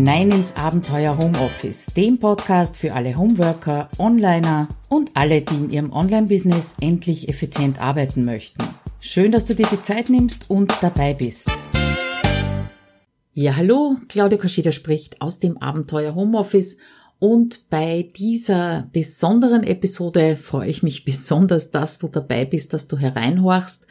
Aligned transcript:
hinein 0.00 0.30
ins 0.30 0.56
Abenteuer 0.56 1.18
Homeoffice, 1.18 1.84
dem 1.94 2.18
Podcast 2.18 2.78
für 2.78 2.94
alle 2.94 3.18
Homeworker, 3.18 3.90
Onliner 3.98 4.68
und 4.88 5.10
alle, 5.12 5.42
die 5.42 5.56
in 5.56 5.68
ihrem 5.68 5.92
Online-Business 5.92 6.72
endlich 6.80 7.28
effizient 7.28 7.78
arbeiten 7.82 8.24
möchten. 8.24 8.64
Schön, 9.00 9.30
dass 9.30 9.44
du 9.44 9.54
dir 9.54 9.66
die 9.70 9.82
Zeit 9.82 10.08
nimmst 10.08 10.48
und 10.48 10.72
dabei 10.80 11.12
bist. 11.12 11.50
Ja, 13.34 13.56
hallo, 13.56 13.96
Claudia 14.08 14.38
Kaschida 14.38 14.72
spricht 14.72 15.20
aus 15.20 15.38
dem 15.38 15.58
Abenteuer 15.58 16.14
Homeoffice 16.14 16.78
und 17.18 17.68
bei 17.68 18.08
dieser 18.16 18.88
besonderen 18.94 19.64
Episode 19.64 20.38
freue 20.38 20.70
ich 20.70 20.82
mich 20.82 21.04
besonders, 21.04 21.72
dass 21.72 21.98
du 21.98 22.08
dabei 22.08 22.46
bist, 22.46 22.72
dass 22.72 22.88
du 22.88 22.96
hereinhorchst. 22.96 23.86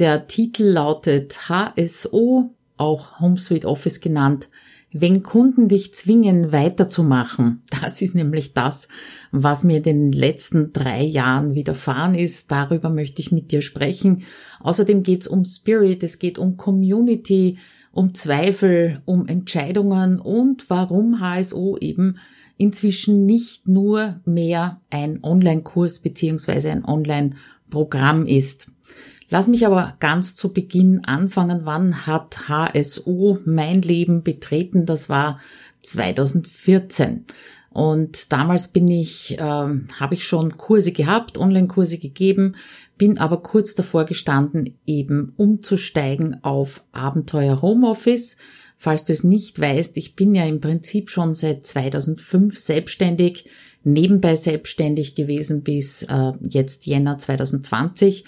Der 0.00 0.26
Titel 0.26 0.64
lautet 0.64 1.48
HSO, 1.48 2.50
auch 2.76 3.20
HomeSuite 3.20 3.68
Office 3.68 4.00
genannt, 4.00 4.48
wenn 4.92 5.22
Kunden 5.22 5.68
dich 5.68 5.94
zwingen, 5.94 6.52
weiterzumachen. 6.52 7.62
Das 7.82 8.00
ist 8.00 8.14
nämlich 8.14 8.52
das, 8.52 8.86
was 9.32 9.64
mir 9.64 9.78
in 9.78 9.82
den 9.82 10.12
letzten 10.12 10.72
drei 10.72 11.02
Jahren 11.02 11.54
widerfahren 11.54 12.14
ist. 12.14 12.50
Darüber 12.50 12.90
möchte 12.90 13.20
ich 13.20 13.32
mit 13.32 13.50
dir 13.50 13.60
sprechen. 13.60 14.22
Außerdem 14.60 15.02
geht 15.02 15.22
es 15.22 15.28
um 15.28 15.44
Spirit, 15.44 16.04
es 16.04 16.18
geht 16.18 16.38
um 16.38 16.56
Community, 16.56 17.58
um 17.90 18.14
Zweifel, 18.14 19.02
um 19.04 19.26
Entscheidungen 19.26 20.20
und 20.20 20.70
warum 20.70 21.20
HSO 21.20 21.76
eben 21.78 22.18
inzwischen 22.56 23.26
nicht 23.26 23.66
nur 23.66 24.20
mehr 24.24 24.80
ein 24.90 25.22
Online-Kurs 25.22 26.00
beziehungsweise 26.00 26.70
ein 26.70 26.84
Online-Programm 26.84 28.26
ist. 28.26 28.68
Lass 29.32 29.48
mich 29.48 29.64
aber 29.64 29.94
ganz 29.98 30.36
zu 30.36 30.52
Beginn 30.52 31.06
anfangen. 31.06 31.62
Wann 31.64 32.06
hat 32.06 32.50
HSO 32.50 33.38
mein 33.46 33.80
Leben 33.80 34.22
betreten? 34.22 34.84
Das 34.84 35.08
war 35.08 35.40
2014. 35.84 37.24
Und 37.70 38.30
damals 38.30 38.68
bin 38.68 38.88
ich, 38.88 39.38
äh, 39.38 39.40
habe 39.40 40.12
ich 40.12 40.26
schon 40.26 40.58
Kurse 40.58 40.92
gehabt, 40.92 41.38
Online-Kurse 41.38 41.96
gegeben, 41.96 42.56
bin 42.98 43.16
aber 43.16 43.38
kurz 43.38 43.74
davor 43.74 44.04
gestanden, 44.04 44.76
eben 44.84 45.32
umzusteigen 45.38 46.44
auf 46.44 46.84
Abenteuer 46.92 47.62
Homeoffice. 47.62 48.36
Falls 48.76 49.06
du 49.06 49.14
es 49.14 49.24
nicht 49.24 49.58
weißt, 49.58 49.96
ich 49.96 50.14
bin 50.14 50.34
ja 50.34 50.44
im 50.44 50.60
Prinzip 50.60 51.08
schon 51.08 51.34
seit 51.34 51.66
2005 51.66 52.58
selbstständig, 52.58 53.46
nebenbei 53.82 54.36
selbstständig 54.36 55.14
gewesen 55.14 55.62
bis 55.62 56.02
äh, 56.02 56.32
jetzt 56.46 56.84
Jänner 56.84 57.16
2020 57.16 58.26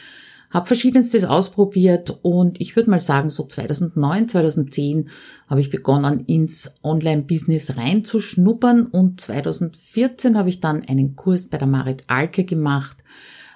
habe 0.54 0.66
verschiedenstes 0.66 1.24
ausprobiert 1.24 2.16
und 2.22 2.60
ich 2.60 2.76
würde 2.76 2.88
mal 2.88 3.00
sagen, 3.00 3.28
so 3.28 3.44
2009, 3.44 4.28
2010 4.28 5.10
habe 5.48 5.60
ich 5.60 5.68
begonnen, 5.68 6.20
ins 6.20 6.72
Online-Business 6.84 7.76
reinzuschnuppern 7.76 8.86
und 8.86 9.20
2014 9.20 10.38
habe 10.38 10.48
ich 10.48 10.60
dann 10.60 10.82
einen 10.82 11.16
Kurs 11.16 11.48
bei 11.48 11.58
der 11.58 11.66
Marit 11.66 12.04
Alke 12.06 12.44
gemacht, 12.44 12.98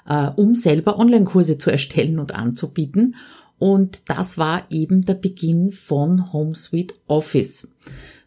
äh, 0.08 0.28
um 0.34 0.56
selber 0.56 0.98
Online-Kurse 0.98 1.56
zu 1.56 1.70
erstellen 1.70 2.18
und 2.18 2.34
anzubieten. 2.34 3.14
Und 3.60 4.10
das 4.10 4.36
war 4.36 4.64
eben 4.68 5.04
der 5.04 5.14
Beginn 5.14 5.70
von 5.70 6.32
HomeSuite 6.32 6.94
Office. 7.06 7.68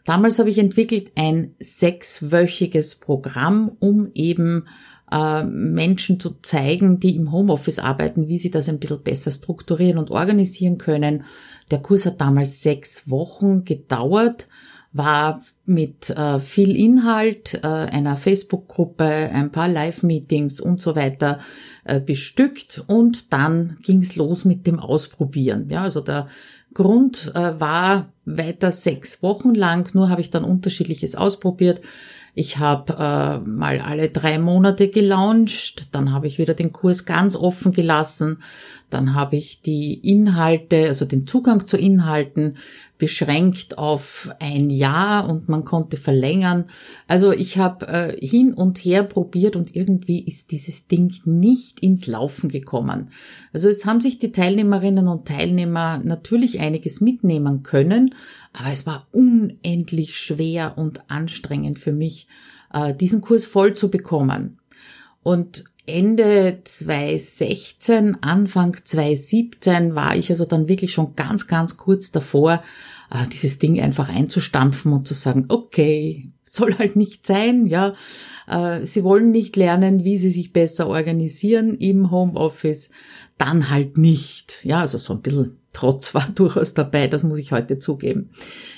Damals 0.06 0.40
habe 0.40 0.50
ich 0.50 0.58
entwickelt 0.58 1.12
ein 1.16 1.56
sechswöchiges 1.60 2.96
Programm, 2.96 3.72
um 3.80 4.12
eben 4.14 4.66
äh, 5.12 5.44
Menschen 5.44 6.20
zu 6.20 6.36
zeigen, 6.42 7.00
die 7.00 7.16
im 7.16 7.32
Homeoffice 7.32 7.80
arbeiten, 7.80 8.28
wie 8.28 8.38
sie 8.38 8.52
das 8.52 8.70
ein 8.70 8.80
bisschen 8.80 9.04
besser 9.04 9.32
strukturieren 9.32 9.98
und 9.98 10.12
organisieren 10.12 10.78
können. 10.78 11.24
Der 11.70 11.80
Kurs 11.80 12.06
hat 12.06 12.22
damals 12.22 12.62
sechs 12.62 13.10
Wochen 13.10 13.66
gedauert, 13.66 14.48
war 14.94 15.42
mit 15.66 16.10
äh, 16.10 16.40
viel 16.40 16.76
Inhalt, 16.76 17.60
äh, 17.64 17.68
einer 17.68 18.18
Facebook-Gruppe, 18.18 19.06
ein 19.06 19.52
paar 19.52 19.70
Live-Meetings 19.70 20.60
und 20.60 20.82
so 20.82 20.96
weiter 20.96 21.40
äh, 21.86 22.02
bestückt 22.02 22.84
und 22.88 23.32
dann 23.32 23.78
ging's 23.82 24.18
los 24.18 24.44
mit 24.44 24.68
dem 24.68 24.80
Ausprobieren. 24.80 25.70
Ja, 25.70 25.84
also 25.84 26.02
der 26.02 26.28
Grund 26.74 27.32
äh, 27.36 27.60
war 27.60 28.12
weiter 28.26 28.72
sechs 28.72 29.24
Wochen 29.24 29.54
lang, 29.54 29.90
nur 29.94 30.10
habe 30.10 30.22
ich 30.22 30.30
dann 30.30 30.44
unterschiedliches 30.44 31.16
ausprobiert. 31.16 31.82
Ich 32.34 32.58
habe 32.58 32.94
äh, 32.94 33.50
mal 33.50 33.80
alle 33.80 34.10
drei 34.10 34.40
Monate 34.40 34.88
gelauncht, 34.90 35.94
dann 35.94 36.14
habe 36.14 36.28
ich 36.28 36.38
wieder 36.38 36.54
den 36.54 36.72
Kurs 36.72 37.06
ganz 37.06 37.36
offen 37.36 37.74
gelassen, 37.74 38.42
dann 38.90 39.16
habe 39.16 39.36
ich 39.36 39.62
die 39.62 39.94
Inhalte, 39.96 40.88
also 40.88 41.06
den 41.06 41.28
Zugang 41.28 41.68
zu 41.68 41.78
Inhalten 41.78 42.58
beschränkt 42.98 43.80
auf 43.80 44.30
ein 44.40 44.70
Jahr 44.70 45.28
und 45.28 45.50
man 45.50 45.66
konnte 45.66 45.98
verlängern. 45.98 46.66
Also 47.08 47.32
ich 47.32 47.58
habe 47.58 47.88
äh, 47.88 48.26
hin 48.26 48.54
und 48.54 48.78
her 48.78 49.02
probiert 49.02 49.56
und 49.56 49.76
irgendwie 49.76 50.20
ist 50.20 50.52
dieses 50.52 50.86
Ding 50.88 51.12
nicht 51.26 51.80
ins 51.80 52.06
Laufen 52.06 52.48
gekommen. 52.48 53.08
Also 53.54 53.70
es 53.70 53.88
haben 53.88 54.02
sich 54.02 54.20
die 54.20 54.32
Teilnehmerinnen 54.32 55.08
und 55.08 55.28
Teilnehmer 55.28 56.00
natürlich 56.04 56.60
einiges 56.60 57.02
mitnehmen 57.02 57.64
können, 57.64 58.14
aber 58.54 58.72
es 58.72 58.86
war 58.86 59.08
unendlich 59.12 60.18
schwer 60.18 60.78
und 60.78 61.10
anstrengend 61.10 61.80
für 61.80 61.94
mich, 61.94 62.28
äh, 62.74 62.94
diesen 62.94 63.22
Kurs 63.22 63.46
voll 63.46 63.74
zu 63.74 63.90
bekommen. 63.90 64.60
Und 65.24 65.66
Ende 65.86 66.60
2016, 66.64 68.18
Anfang 68.22 68.78
2017 68.84 69.96
war 69.96 70.16
ich 70.16 70.30
also 70.30 70.46
dann 70.46 70.68
wirklich 70.68 70.94
schon 70.94 71.16
ganz, 71.16 71.48
ganz 71.48 71.78
kurz 71.78 72.12
davor, 72.12 72.62
äh, 73.12 73.28
dieses 73.28 73.60
Ding 73.60 73.80
einfach 73.82 74.10
einzustampfen 74.10 74.94
und 74.94 75.08
zu 75.08 75.14
sagen, 75.14 75.46
okay, 75.50 76.32
soll 76.46 76.78
halt 76.78 76.96
nicht 76.96 77.26
sein, 77.26 77.66
ja. 77.66 77.94
Äh, 78.48 78.86
sie 78.86 79.04
wollen 79.04 79.32
nicht 79.32 79.56
lernen, 79.56 80.04
wie 80.04 80.18
sie 80.18 80.32
sich 80.32 80.54
besser 80.54 80.88
organisieren 80.88 81.76
im 81.76 82.12
Homeoffice, 82.12 82.90
dann 83.38 83.70
halt 83.70 83.98
nicht. 83.98 84.64
Ja, 84.64 84.82
also 84.82 84.98
so 84.98 85.14
ein 85.14 85.22
bisschen 85.22 85.61
Trotz 85.74 86.14
war 86.14 86.30
durchaus 86.36 86.74
dabei, 86.74 87.08
das 87.08 87.24
muss 87.24 87.40
ich 87.40 87.52
heute 87.52 87.80
zugeben. 87.80 88.30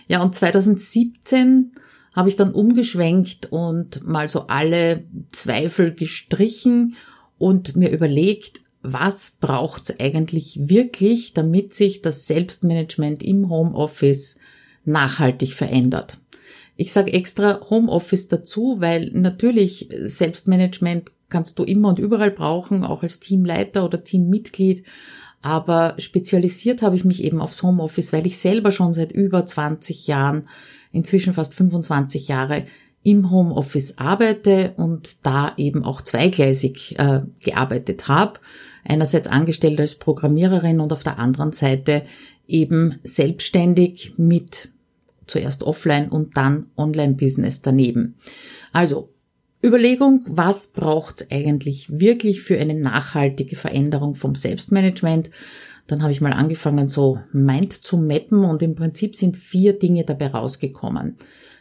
Ja, 0.07 0.21
und 0.21 0.35
2017 0.35 1.71
habe 2.13 2.29
ich 2.29 2.35
dann 2.35 2.53
umgeschwenkt 2.53 3.51
und 3.51 4.05
mal 4.05 4.29
so 4.29 4.47
alle 4.47 5.03
Zweifel 5.31 5.93
gestrichen 5.93 6.95
und 7.39 7.75
mir 7.75 7.89
überlegt, 7.89 8.61
was 8.83 9.31
braucht's 9.39 9.97
eigentlich 9.99 10.59
wirklich, 10.69 11.33
damit 11.33 11.73
sich 11.73 12.01
das 12.01 12.27
Selbstmanagement 12.27 13.23
im 13.23 13.49
Homeoffice 13.49 14.35
nachhaltig 14.85 15.53
verändert. 15.53 16.17
Ich 16.75 16.91
sage 16.91 17.13
extra 17.13 17.61
Homeoffice 17.69 18.27
dazu, 18.27 18.75
weil 18.79 19.09
natürlich 19.13 19.89
Selbstmanagement 20.03 21.11
kannst 21.29 21.57
du 21.57 21.63
immer 21.63 21.89
und 21.89 21.99
überall 21.99 22.31
brauchen, 22.31 22.83
auch 22.83 23.03
als 23.03 23.19
Teamleiter 23.19 23.85
oder 23.85 24.03
Teammitglied. 24.03 24.83
Aber 25.43 25.95
spezialisiert 25.97 26.81
habe 26.81 26.95
ich 26.95 27.03
mich 27.03 27.21
eben 27.21 27.41
aufs 27.41 27.61
Homeoffice, 27.61 28.13
weil 28.13 28.25
ich 28.25 28.39
selber 28.39 28.71
schon 28.71 28.93
seit 28.93 29.11
über 29.11 29.45
20 29.45 30.07
Jahren, 30.07 30.47
inzwischen 30.93 31.33
fast 31.33 31.53
25 31.53 32.29
Jahre, 32.29 32.63
im 33.03 33.29
Homeoffice 33.29 33.97
arbeite 33.97 34.73
und 34.77 35.25
da 35.25 35.51
eben 35.57 35.83
auch 35.83 36.01
zweigleisig 36.01 36.97
äh, 36.97 37.21
gearbeitet 37.41 38.07
habe. 38.07 38.39
Einerseits 38.85 39.27
angestellt 39.27 39.81
als 39.81 39.95
Programmiererin 39.95 40.79
und 40.79 40.93
auf 40.93 41.03
der 41.03 41.19
anderen 41.19 41.51
Seite 41.51 42.03
eben 42.47 42.99
selbstständig 43.03 44.13
mit 44.15 44.69
zuerst 45.27 45.63
Offline 45.63 46.07
und 46.07 46.37
dann 46.37 46.67
Online-Business 46.77 47.61
daneben. 47.61 48.15
Also 48.71 49.12
Überlegung, 49.63 50.25
was 50.27 50.67
braucht's 50.67 51.25
eigentlich 51.31 51.99
wirklich 51.99 52.41
für 52.41 52.59
eine 52.59 52.75
nachhaltige 52.75 53.55
Veränderung 53.55 54.15
vom 54.15 54.35
Selbstmanagement? 54.35 55.31
Dann 55.87 56.01
habe 56.01 56.11
ich 56.11 56.21
mal 56.21 56.33
angefangen, 56.33 56.87
so 56.87 57.19
Mind 57.31 57.73
zu 57.73 57.97
mappen 57.97 58.43
und 58.43 58.61
im 58.61 58.75
Prinzip 58.75 59.15
sind 59.15 59.37
vier 59.37 59.73
Dinge 59.79 60.03
dabei 60.03 60.27
rausgekommen. 60.27 61.15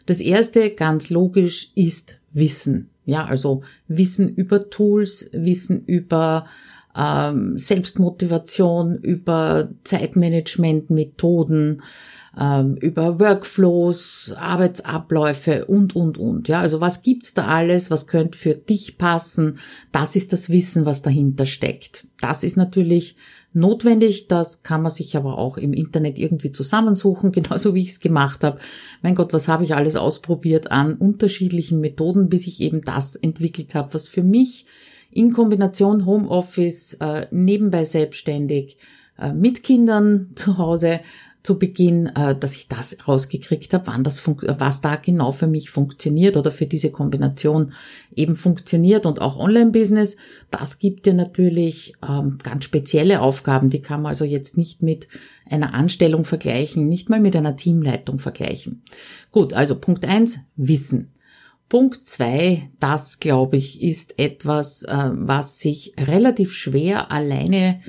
Das 0.07 0.21
erste, 0.21 0.71
ganz 0.71 1.11
logisch, 1.11 1.71
ist 1.75 2.19
Wissen. 2.33 2.91
Ja, 3.05 3.25
also 3.27 3.63
Wissen 3.89 4.35
über 4.35 4.69
Tools, 4.71 5.29
Wissen 5.33 5.85
über 5.85 6.47
ähm, 6.97 7.59
Selbstmotivation, 7.59 8.99
über 8.99 9.71
Zeitmanagement, 9.85 10.91
Methoden, 10.91 11.83
ähm, 12.39 12.77
über 12.77 13.21
Workflows, 13.21 14.35
Arbeitsabläufe 14.37 15.67
und, 15.67 15.95
und, 15.95 16.19
und. 16.19 16.49
Ja, 16.49 16.61
also 16.61 16.81
was 16.81 17.03
gibt's 17.03 17.35
da 17.35 17.47
alles? 17.47 17.91
Was 17.91 18.07
könnte 18.07 18.39
für 18.39 18.55
dich 18.55 18.97
passen? 18.97 19.59
Das 19.91 20.17
ist 20.17 20.33
das 20.33 20.49
Wissen, 20.49 20.87
was 20.87 21.03
dahinter 21.03 21.47
steckt. 21.47 22.07
Das 22.21 22.43
ist 22.43 22.57
natürlich 22.57 23.17
notwendig. 23.53 24.29
Das 24.29 24.63
kann 24.63 24.83
man 24.83 24.91
sich 24.91 25.17
aber 25.17 25.37
auch 25.37 25.59
im 25.59 25.75
Internet 25.75 26.19
irgendwie 26.19 26.53
zusammensuchen, 26.53 27.33
genauso 27.33 27.75
wie 27.75 27.83
ich 27.83 27.91
es 27.91 28.01
gemacht 28.01 28.45
habe. 28.45 28.59
Mein 29.03 29.15
Gott, 29.15 29.33
was 29.33 29.49
habe 29.49 29.65
ich 29.65 29.75
alles 29.75 29.97
ausprobiert 29.97 30.71
an 30.71 30.95
unterschiedlichen 30.95 31.81
Methoden, 31.81 32.29
bis 32.29 32.47
ich 32.47 32.61
eben 32.61 32.81
das 32.81 33.15
entwickelt 33.17 33.75
habe, 33.75 33.93
was 33.93 34.09
für 34.09 34.23
mich 34.23 34.67
in 35.11 35.33
Kombination 35.33 36.07
Homeoffice, 36.07 36.95
äh, 36.95 37.27
nebenbei 37.31 37.85
selbstständig, 37.85 38.79
äh, 39.19 39.35
mit 39.35 39.63
Kindern 39.63 40.31
zu 40.35 40.57
Hause 40.57 41.01
zu 41.43 41.59
Beginn, 41.59 42.07
äh, 42.07 42.37
dass 42.39 42.55
ich 42.57 42.69
das 42.69 42.97
rausgekriegt 43.07 43.75
habe, 43.75 43.89
wann 43.89 44.05
das 44.05 44.23
was 44.27 44.81
da 44.81 44.97
genau 44.97 45.33
für 45.33 45.49
mich 45.49 45.71
funktioniert 45.71 46.37
oder 46.37 46.53
für 46.53 46.67
diese 46.67 46.91
Kombination 46.91 47.73
eben 48.15 48.37
funktioniert 48.37 49.07
und 49.07 49.21
auch 49.21 49.39
Online-Business. 49.39 50.17
Das 50.51 50.79
gibt 50.79 51.07
dir 51.07 51.15
natürlich 51.15 51.95
ähm, 52.09 52.39
ganz 52.43 52.65
spezielle 52.65 53.21
Aufgaben, 53.21 53.71
die 53.71 53.81
kann 53.81 54.03
man 54.03 54.11
also 54.11 54.25
jetzt 54.25 54.57
nicht 54.57 54.83
mit 54.83 55.09
einer 55.51 55.75
Anstellung 55.75 56.25
vergleichen, 56.25 56.89
nicht 56.89 57.11
mal 57.11 57.21
mit 57.21 57.35
einer 57.35 57.57
Teamleitung 57.57 58.21
vergleichen. 58.21 58.85
Gut, 59.31 59.53
also 59.53 59.75
Punkt 59.75 60.07
eins 60.07 60.39
Wissen. 60.57 61.13
Punkt 61.69 62.07
zwei, 62.07 62.71
das 62.81 63.19
glaube 63.19 63.57
ich, 63.57 63.83
ist 63.83 64.19
etwas, 64.19 64.83
äh, 64.85 65.11
was 65.13 65.59
sich 65.59 65.95
relativ 65.99 66.53
schwer 66.53 67.11
alleine 67.11 67.81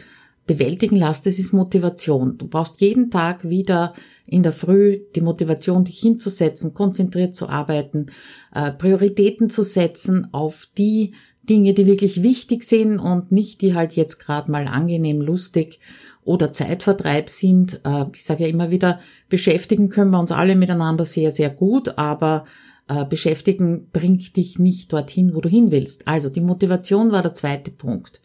bewältigen 0.46 0.98
lässt, 0.98 1.26
das 1.26 1.40
ist 1.40 1.54
Motivation. 1.54 2.38
Du 2.38 2.48
brauchst 2.48 2.82
jeden 2.82 3.10
Tag 3.12 3.50
wieder 3.50 3.94
in 4.26 4.44
der 4.44 4.54
Früh 4.54 5.00
die 5.16 5.22
Motivation, 5.22 5.84
dich 5.84 6.00
hinzusetzen, 6.00 6.74
konzentriert 6.74 7.36
zu 7.36 7.48
arbeiten, 7.48 8.08
äh, 8.54 8.72
Prioritäten 8.72 9.50
zu 9.50 9.64
setzen 9.64 10.28
auf 10.32 10.68
die 10.78 11.14
Dinge, 11.44 11.74
die 11.74 11.86
wirklich 11.86 12.24
wichtig 12.24 12.64
sind 12.64 13.00
und 13.00 13.32
nicht 13.32 13.62
die 13.62 13.74
halt 13.74 13.94
jetzt 13.94 14.20
gerade 14.20 14.52
mal 14.52 14.68
angenehm, 14.68 15.22
lustig 15.22 15.80
oder 16.24 16.54
Zeitvertreib 16.54 17.30
sind. 17.30 17.82
Äh, 17.86 18.06
ich 18.14 18.24
sage 18.24 18.44
ja 18.44 18.50
immer 18.50 18.70
wieder, 18.72 19.00
beschäftigen 19.30 19.90
können 19.90 20.12
wir 20.12 20.20
uns 20.20 20.32
alle 20.32 20.56
miteinander 20.56 21.06
sehr, 21.06 21.32
sehr 21.32 21.50
gut, 21.50 21.98
aber 21.98 22.46
äh, 22.88 23.06
beschäftigen 23.06 23.88
bringt 23.92 24.36
dich 24.36 24.60
nicht 24.60 24.92
dorthin, 24.92 25.36
wo 25.36 25.42
du 25.42 25.50
hin 25.50 25.72
willst. 25.72 26.08
Also 26.08 26.30
die 26.30 26.42
Motivation 26.42 27.12
war 27.12 27.22
der 27.22 27.34
zweite 27.34 27.72
Punkt. 27.72 28.22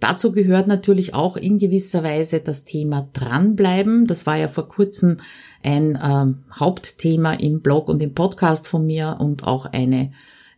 Dazu 0.00 0.32
gehört 0.32 0.66
natürlich 0.66 1.14
auch 1.14 1.36
in 1.36 1.58
gewisser 1.58 2.02
Weise 2.02 2.40
das 2.40 2.64
Thema 2.64 3.08
dranbleiben. 3.12 4.06
Das 4.06 4.26
war 4.26 4.36
ja 4.36 4.48
vor 4.48 4.68
kurzem 4.68 5.18
ein 5.62 5.94
äh, 5.96 6.54
Hauptthema 6.58 7.34
im 7.34 7.60
Blog 7.60 7.88
und 7.88 8.02
im 8.02 8.14
Podcast 8.14 8.66
von 8.66 8.86
mir 8.86 9.18
und 9.20 9.44
auch 9.44 9.66
eine 9.66 10.10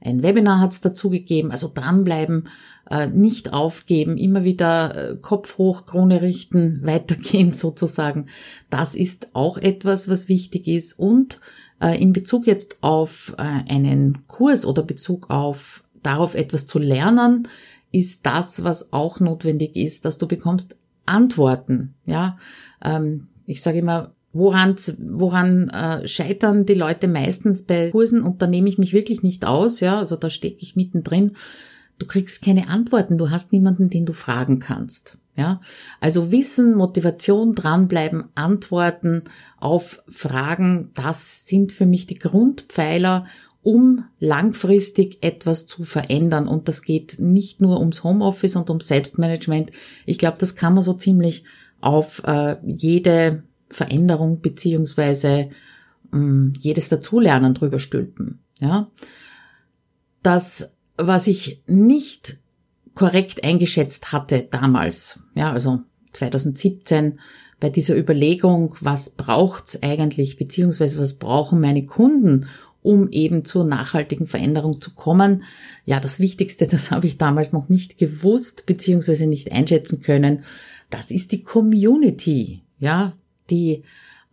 ein 0.04 0.22
Webinar 0.22 0.60
hat 0.60 0.72
es 0.72 0.80
dazu 0.80 1.10
gegeben. 1.10 1.50
Also 1.50 1.70
dranbleiben, 1.72 2.48
äh, 2.90 3.06
nicht 3.06 3.52
aufgeben, 3.52 4.16
immer 4.16 4.44
wieder 4.44 5.12
äh, 5.12 5.16
Kopf 5.16 5.58
hoch, 5.58 5.86
Krone 5.86 6.22
richten, 6.22 6.80
weitergehen 6.84 7.52
sozusagen. 7.52 8.26
Das 8.70 8.94
ist 8.94 9.28
auch 9.34 9.58
etwas, 9.58 10.08
was 10.08 10.28
wichtig 10.28 10.66
ist. 10.66 10.98
Und 10.98 11.40
äh, 11.80 12.00
in 12.00 12.12
Bezug 12.12 12.46
jetzt 12.46 12.78
auf 12.80 13.34
äh, 13.38 13.72
einen 13.72 14.26
Kurs 14.26 14.64
oder 14.66 14.82
Bezug 14.82 15.30
auf 15.30 15.84
darauf 16.02 16.34
etwas 16.34 16.66
zu 16.66 16.80
lernen, 16.80 17.46
ist 17.92 18.26
das, 18.26 18.64
was 18.64 18.92
auch 18.92 19.20
notwendig 19.20 19.76
ist, 19.76 20.04
dass 20.04 20.18
du 20.18 20.26
bekommst 20.26 20.76
Antworten. 21.06 21.94
Ja, 22.06 22.38
ähm, 22.82 23.28
ich 23.46 23.62
sage 23.62 23.78
immer, 23.78 24.14
woran, 24.32 24.76
woran 24.98 25.68
äh, 25.68 26.08
scheitern 26.08 26.64
die 26.66 26.74
Leute 26.74 27.06
meistens 27.06 27.64
bei 27.64 27.90
Kursen 27.90 28.22
und 28.22 28.40
da 28.42 28.46
nehme 28.46 28.68
ich 28.68 28.78
mich 28.78 28.92
wirklich 28.92 29.22
nicht 29.22 29.44
aus. 29.44 29.80
Ja, 29.80 29.98
also 29.98 30.16
da 30.16 30.30
stecke 30.30 30.58
ich 30.60 30.76
mittendrin. 30.76 31.32
Du 31.98 32.06
kriegst 32.06 32.42
keine 32.42 32.68
Antworten, 32.68 33.18
du 33.18 33.30
hast 33.30 33.52
niemanden, 33.52 33.90
den 33.90 34.06
du 34.06 34.12
fragen 34.12 34.58
kannst. 34.58 35.18
Ja, 35.34 35.60
also 36.00 36.30
Wissen, 36.30 36.76
Motivation, 36.76 37.54
dranbleiben, 37.54 38.24
Antworten 38.34 39.22
auf 39.58 40.02
Fragen, 40.06 40.90
das 40.94 41.46
sind 41.46 41.72
für 41.72 41.86
mich 41.86 42.06
die 42.06 42.18
Grundpfeiler, 42.18 43.24
um 43.62 44.05
langfristig 44.19 45.19
etwas 45.23 45.67
zu 45.67 45.85
verändern. 45.85 46.49
Und 46.49 46.69
das 46.69 46.82
geht 46.82 47.19
nicht 47.19 47.61
nur 47.61 47.79
ums 47.79 48.03
Homeoffice 48.03 48.56
und 48.56 48.69
ums 48.70 48.88
Selbstmanagement. 48.88 49.70
Ich 50.05 50.19
glaube, 50.19 50.38
das 50.38 50.56
kann 50.56 50.75
man 50.75 50.82
so 50.82 50.94
ziemlich 50.94 51.44
auf 51.81 52.23
äh, 52.25 52.56
jede 52.64 53.44
Veränderung 53.69 54.41
beziehungsweise 54.41 55.50
ähm, 56.12 56.53
jedes 56.59 56.88
Dazulernen 56.88 57.55
drüber 57.55 57.79
stülpen. 57.79 58.41
Ja, 58.61 58.91
das, 60.23 60.73
was 60.97 61.26
ich 61.26 61.62
nicht 61.67 62.38
korrekt 62.94 63.43
eingeschätzt 63.44 64.12
hatte 64.12 64.47
damals, 64.50 65.20
ja, 65.35 65.53
also 65.53 65.81
2017 66.12 67.19
bei 67.59 67.70
dieser 67.70 67.97
Überlegung, 67.97 68.75
was 68.81 69.11
braucht's 69.11 69.82
eigentlich, 69.82 70.37
beziehungsweise 70.37 70.99
was 70.99 71.14
brauchen 71.14 71.61
meine 71.61 71.87
Kunden, 71.87 72.49
um 72.82 73.08
eben 73.11 73.44
zur 73.44 73.64
nachhaltigen 73.64 74.26
Veränderung 74.26 74.81
zu 74.81 74.93
kommen. 74.94 75.44
Ja, 75.84 76.00
das 76.00 76.19
Wichtigste, 76.20 76.67
das 76.70 76.90
habe 76.90 77.06
ich 77.06 77.19
damals 77.19 77.52
noch 77.52 77.69
nicht 77.69 77.99
gewusst 77.99 78.67
beziehungsweise 78.67 79.26
nicht 79.26 79.52
einschätzen 79.52 80.02
können. 80.02 80.44
Das 80.90 81.11
ist 81.11 81.32
die 81.32 81.43
Community, 81.43 82.62
ja, 82.79 83.14
die 83.49 83.82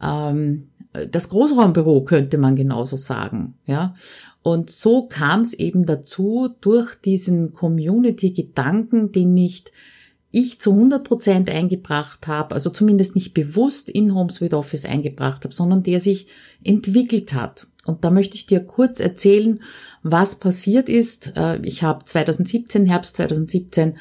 ähm, 0.01 0.69
das 1.11 1.29
Großraumbüro 1.29 2.03
könnte 2.03 2.37
man 2.37 2.55
genauso 2.55 2.95
sagen, 2.95 3.55
ja. 3.65 3.93
Und 4.41 4.71
so 4.71 5.05
kam 5.05 5.41
es 5.41 5.53
eben 5.53 5.85
dazu 5.85 6.49
durch 6.61 6.95
diesen 6.95 7.53
Community-Gedanken, 7.53 9.11
den 9.11 9.33
nicht 9.33 9.71
ich 10.31 10.59
zu 10.59 10.71
100 10.71 11.03
Prozent 11.03 11.49
eingebracht 11.49 12.27
habe, 12.27 12.55
also 12.55 12.69
zumindest 12.69 13.15
nicht 13.15 13.33
bewusst 13.33 13.89
in 13.89 14.13
HomeSuite 14.13 14.57
Office 14.57 14.85
eingebracht 14.85 15.43
habe, 15.43 15.53
sondern 15.53 15.83
der 15.83 15.99
sich 15.99 16.27
entwickelt 16.63 17.33
hat. 17.33 17.67
Und 17.85 18.03
da 18.03 18.09
möchte 18.09 18.35
ich 18.35 18.45
dir 18.45 18.59
kurz 18.59 18.99
erzählen, 18.99 19.61
was 20.03 20.35
passiert 20.35 20.89
ist. 20.89 21.33
Äh, 21.35 21.59
ich 21.63 21.83
habe 21.83 22.05
2017, 22.05 22.85
Herbst 22.85 23.17
2017, 23.17 23.95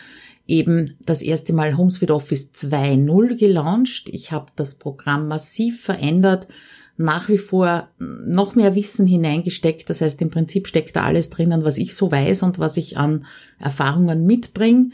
eben 0.47 0.97
das 1.05 1.23
erste 1.23 1.53
Mal 1.53 1.77
HomeSuite 1.77 2.15
Office 2.15 2.51
2.0 2.55 3.37
gelauncht. 3.37 4.09
Ich 4.09 4.33
habe 4.33 4.47
das 4.57 4.77
Programm 4.77 5.29
massiv 5.29 5.83
verändert, 5.83 6.49
nach 6.97 7.29
wie 7.29 7.39
vor 7.39 7.89
noch 7.99 8.55
mehr 8.55 8.75
Wissen 8.75 9.07
hineingesteckt. 9.07 9.89
Das 9.89 10.01
heißt, 10.01 10.21
im 10.23 10.31
Prinzip 10.31 10.67
steckt 10.67 10.97
da 10.97 11.05
alles 11.05 11.31
drinnen, 11.31 11.65
was 11.65 11.79
ich 11.79 11.95
so 11.95 12.11
weiß 12.11 12.43
und 12.43 12.59
was 12.59 12.77
ich 12.77 12.97
an 12.97 13.27
Erfahrungen 13.61 14.27
mitbringe. 14.27 14.91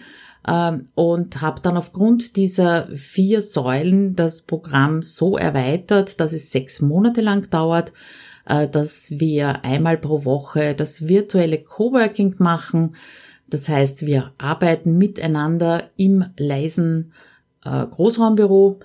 Ähm, 0.46 0.88
und 0.94 1.40
habe 1.40 1.62
dann 1.62 1.78
aufgrund 1.78 2.36
dieser 2.36 2.88
vier 2.88 3.40
Säulen 3.40 4.14
das 4.14 4.42
Programm 4.42 5.00
so 5.00 5.38
erweitert, 5.38 6.20
dass 6.20 6.34
es 6.34 6.50
sechs 6.50 6.82
Monate 6.82 7.22
lang 7.22 7.48
dauert 7.48 7.92
dass 8.44 9.10
wir 9.10 9.64
einmal 9.64 9.96
pro 9.96 10.24
Woche 10.24 10.74
das 10.74 11.08
virtuelle 11.08 11.58
Coworking 11.58 12.34
machen. 12.38 12.94
Das 13.48 13.68
heißt, 13.68 14.06
wir 14.06 14.32
arbeiten 14.38 14.98
miteinander 14.98 15.90
im 15.96 16.24
leisen 16.36 17.12
äh, 17.64 17.86
Großraumbüro. 17.86 18.80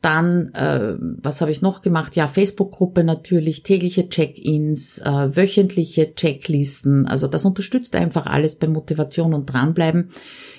Dann, 0.00 0.54
äh, 0.54 0.94
was 0.98 1.40
habe 1.40 1.50
ich 1.50 1.60
noch 1.60 1.82
gemacht? 1.82 2.14
Ja, 2.14 2.28
Facebook-Gruppe 2.28 3.02
natürlich, 3.02 3.64
tägliche 3.64 4.08
Check-ins, 4.08 4.98
äh, 4.98 5.36
wöchentliche 5.36 6.14
Checklisten. 6.14 7.08
Also 7.08 7.26
das 7.26 7.44
unterstützt 7.44 7.96
einfach 7.96 8.26
alles 8.26 8.56
bei 8.56 8.68
Motivation 8.68 9.34
und 9.34 9.46
dranbleiben. 9.46 10.10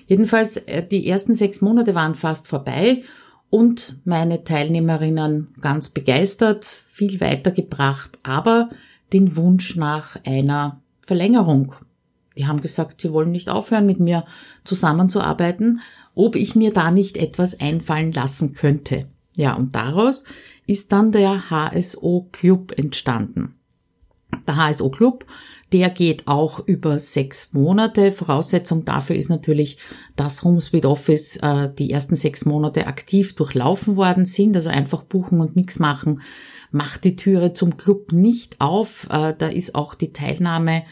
Jedenfalls, 0.08 0.58
äh, 0.58 0.86
die 0.86 1.08
ersten 1.08 1.34
sechs 1.36 1.62
Monate 1.62 1.96
waren 1.96 2.16
fast 2.16 2.48
vorbei 2.48 3.04
und 3.50 3.98
meine 4.06 4.44
Teilnehmerinnen 4.44 5.56
ganz 5.62 5.90
begeistert, 5.90 6.66
viel 6.66 7.20
weitergebracht, 7.20 8.20
aber 8.24 8.70
den 9.14 9.36
Wunsch 9.36 9.76
nach 9.76 10.18
einer 10.26 10.82
Verlängerung. 11.02 11.74
Die 12.38 12.48
haben 12.48 12.62
gesagt, 12.62 13.02
sie 13.02 13.12
wollen 13.12 13.32
nicht 13.32 13.50
aufhören, 13.50 13.86
mit 13.86 14.00
mir 14.00 14.26
zusammenzuarbeiten, 14.64 15.82
ob 16.16 16.36
ich 16.36 16.56
mir 16.56 16.72
da 16.72 16.92
nicht 16.92 17.18
etwas 17.18 17.60
einfallen 17.60 18.12
lassen 18.12 18.54
könnte. 18.54 19.08
Ja, 19.36 19.54
und 19.56 19.76
daraus 19.76 20.24
ist 20.68 20.92
dann 20.92 21.12
der 21.12 21.50
HSO 21.50 22.28
Club 22.32 22.78
entstanden. 22.78 23.56
Der 24.48 24.58
HSO 24.58 24.90
Club 24.90 25.26
der 25.72 25.90
geht 25.90 26.28
auch 26.28 26.60
über 26.66 27.00
sechs 27.00 27.54
Monate. 27.54 28.12
Voraussetzung 28.12 28.86
dafür 28.86 29.16
ist 29.16 29.30
natürlich, 29.30 29.78
dass 30.16 30.44
HomeSuite 30.44 30.90
Office 30.90 31.38
äh, 31.38 31.70
die 31.78 31.92
ersten 31.92 32.16
sechs 32.16 32.46
Monate 32.46 32.88
aktiv 32.88 33.36
durchlaufen 33.36 33.96
worden 33.96 34.26
sind. 34.26 34.56
Also 34.56 34.70
einfach 34.70 35.04
buchen 35.04 35.42
und 35.42 35.56
nichts 35.56 35.80
machen 35.80 36.22
macht 36.72 37.04
die 37.04 37.16
Türe 37.16 37.54
zum 37.54 37.78
Club 37.78 38.12
nicht 38.12 38.60
auf. 38.62 39.08
Äh, 39.10 39.34
da 39.38 39.48
ist 39.48 39.76
auch 39.76 39.96
die 39.96 40.14
Teilnahme, 40.14 40.84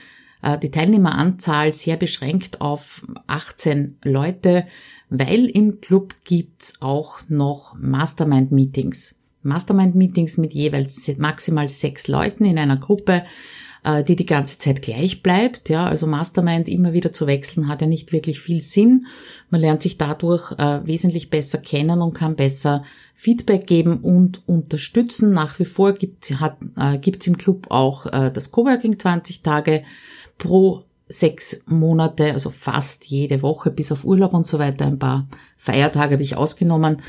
äh, 0.41 0.57
die 0.57 0.71
Teilnehmeranzahl 0.71 1.73
sehr 1.73 1.97
beschränkt 1.97 2.61
auf 2.61 3.05
18 3.27 3.97
Leute, 4.03 4.65
weil 5.09 5.45
im 5.45 5.81
Club 5.81 6.15
gibt's 6.23 6.73
auch 6.79 7.19
noch 7.29 7.75
Mastermind-Meetings. 7.79 9.15
Mastermind-Meetings 9.43 10.37
mit 10.37 10.53
jeweils 10.53 11.09
maximal 11.17 11.67
sechs 11.67 12.07
Leuten 12.07 12.43
in 12.45 12.57
einer 12.57 12.77
Gruppe. 12.77 13.23
Äh, 13.87 14.03
die 14.03 14.17
die 14.17 14.25
ganze 14.25 14.57
Zeit 14.57 14.81
gleich 14.81 15.23
bleibt. 15.23 15.69
Ja, 15.69 15.87
also 15.87 16.07
Mastermind 16.07 16.67
immer 16.67 16.91
wieder 16.91 17.13
zu 17.13 17.25
wechseln 17.25 17.69
hat 17.69 17.79
ja 17.79 17.87
nicht 17.87 18.11
wirklich 18.11 18.41
viel 18.41 18.61
Sinn. 18.61 19.07
Man 19.49 19.61
lernt 19.61 19.81
sich 19.81 19.97
dadurch 19.97 20.51
äh, 20.57 20.85
wesentlich 20.85 21.29
besser 21.29 21.57
kennen 21.57 22.01
und 22.01 22.13
kann 22.13 22.35
besser 22.35 22.83
Feedback 23.15 23.65
geben 23.65 23.99
und 23.99 24.45
unterstützen. 24.45 25.31
Nach 25.31 25.57
wie 25.59 25.65
vor 25.65 25.93
gibt 25.93 26.25
es 26.25 26.31
äh, 26.31 27.29
im 27.29 27.37
Club 27.37 27.67
auch 27.69 28.05
das 28.05 28.51
Coworking 28.51 28.99
20 28.99 29.41
Tage 29.41 29.83
pro 30.37 30.83
sechs 31.07 31.61
Monate, 31.65 32.33
also 32.33 32.49
fast 32.49 33.05
jede 33.05 33.41
Woche 33.41 33.71
bis 33.71 33.91
auf 33.93 34.03
Urlaub 34.03 34.33
und 34.33 34.45
so 34.45 34.59
weiter. 34.59 34.85
Ein 34.85 34.99
paar 34.99 35.27
Feiertage 35.57 36.13
habe 36.13 36.23
ich 36.23 36.35
ausgenommen 36.35 37.01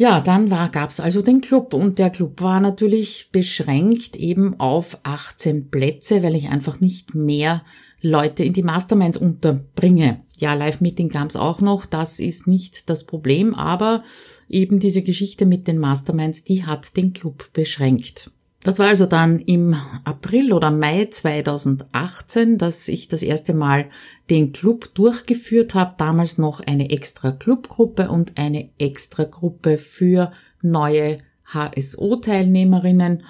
Ja, 0.00 0.22
dann 0.22 0.50
war, 0.50 0.70
gab's 0.70 0.98
also 0.98 1.20
den 1.20 1.42
Club 1.42 1.74
und 1.74 1.98
der 1.98 2.08
Club 2.08 2.40
war 2.40 2.58
natürlich 2.58 3.28
beschränkt 3.32 4.16
eben 4.16 4.58
auf 4.58 4.96
18 5.02 5.68
Plätze, 5.68 6.22
weil 6.22 6.36
ich 6.36 6.48
einfach 6.48 6.80
nicht 6.80 7.14
mehr 7.14 7.62
Leute 8.00 8.42
in 8.42 8.54
die 8.54 8.62
Masterminds 8.62 9.18
unterbringe. 9.18 10.22
Ja, 10.38 10.54
Live-Meeting 10.54 11.10
gab's 11.10 11.36
auch 11.36 11.60
noch, 11.60 11.84
das 11.84 12.18
ist 12.18 12.46
nicht 12.46 12.88
das 12.88 13.04
Problem, 13.04 13.54
aber 13.54 14.02
eben 14.48 14.80
diese 14.80 15.02
Geschichte 15.02 15.44
mit 15.44 15.68
den 15.68 15.76
Masterminds, 15.76 16.44
die 16.44 16.64
hat 16.64 16.96
den 16.96 17.12
Club 17.12 17.52
beschränkt. 17.52 18.30
Das 18.62 18.78
war 18.78 18.88
also 18.88 19.06
dann 19.06 19.38
im 19.38 19.74
April 20.04 20.52
oder 20.52 20.70
Mai 20.70 21.06
2018, 21.06 22.58
dass 22.58 22.88
ich 22.88 23.08
das 23.08 23.22
erste 23.22 23.54
Mal 23.54 23.86
den 24.28 24.52
Club 24.52 24.94
durchgeführt 24.94 25.74
habe. 25.74 25.94
Damals 25.96 26.36
noch 26.36 26.60
eine 26.60 26.90
extra 26.90 27.32
Clubgruppe 27.32 28.10
und 28.10 28.36
eine 28.36 28.68
extra 28.78 29.24
Gruppe 29.24 29.78
für 29.78 30.32
neue 30.60 31.16
HSO-Teilnehmerinnen. 31.46 33.22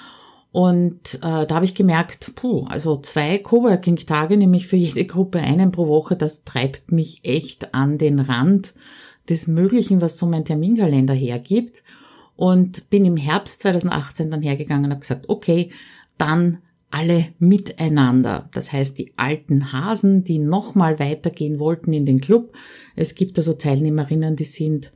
Und 0.50 1.14
äh, 1.22 1.46
da 1.46 1.54
habe 1.54 1.64
ich 1.64 1.76
gemerkt, 1.76 2.32
puh, 2.34 2.66
also 2.68 2.96
zwei 2.96 3.38
Coworking-Tage, 3.38 4.36
nämlich 4.36 4.66
für 4.66 4.76
jede 4.76 5.04
Gruppe 5.04 5.38
einen 5.38 5.70
pro 5.70 5.86
Woche, 5.86 6.16
das 6.16 6.42
treibt 6.42 6.90
mich 6.90 7.20
echt 7.22 7.72
an 7.72 7.98
den 7.98 8.18
Rand 8.18 8.74
des 9.28 9.46
Möglichen, 9.46 10.00
was 10.00 10.18
so 10.18 10.26
mein 10.26 10.44
Terminkalender 10.44 11.14
hergibt 11.14 11.84
und 12.40 12.88
bin 12.88 13.04
im 13.04 13.18
Herbst 13.18 13.60
2018 13.60 14.30
dann 14.30 14.40
hergegangen 14.40 14.86
und 14.86 14.90
habe 14.92 15.00
gesagt, 15.00 15.28
okay, 15.28 15.68
dann 16.16 16.60
alle 16.90 17.26
miteinander. 17.38 18.48
Das 18.54 18.72
heißt, 18.72 18.96
die 18.96 19.12
alten 19.18 19.74
Hasen, 19.74 20.24
die 20.24 20.38
nochmal 20.38 20.98
weitergehen 20.98 21.58
wollten 21.58 21.92
in 21.92 22.06
den 22.06 22.22
Club. 22.22 22.54
Es 22.96 23.14
gibt 23.14 23.36
also 23.36 23.52
Teilnehmerinnen, 23.52 24.36
die 24.36 24.44
sind 24.44 24.90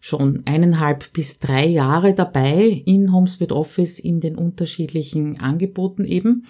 schon 0.00 0.42
eineinhalb 0.46 1.12
bis 1.12 1.38
drei 1.38 1.66
Jahre 1.66 2.14
dabei 2.14 2.82
in 2.86 3.12
Homespeed 3.12 3.52
Office 3.52 3.98
in 3.98 4.20
den 4.20 4.34
unterschiedlichen 4.34 5.38
Angeboten 5.38 6.06
eben. 6.06 6.46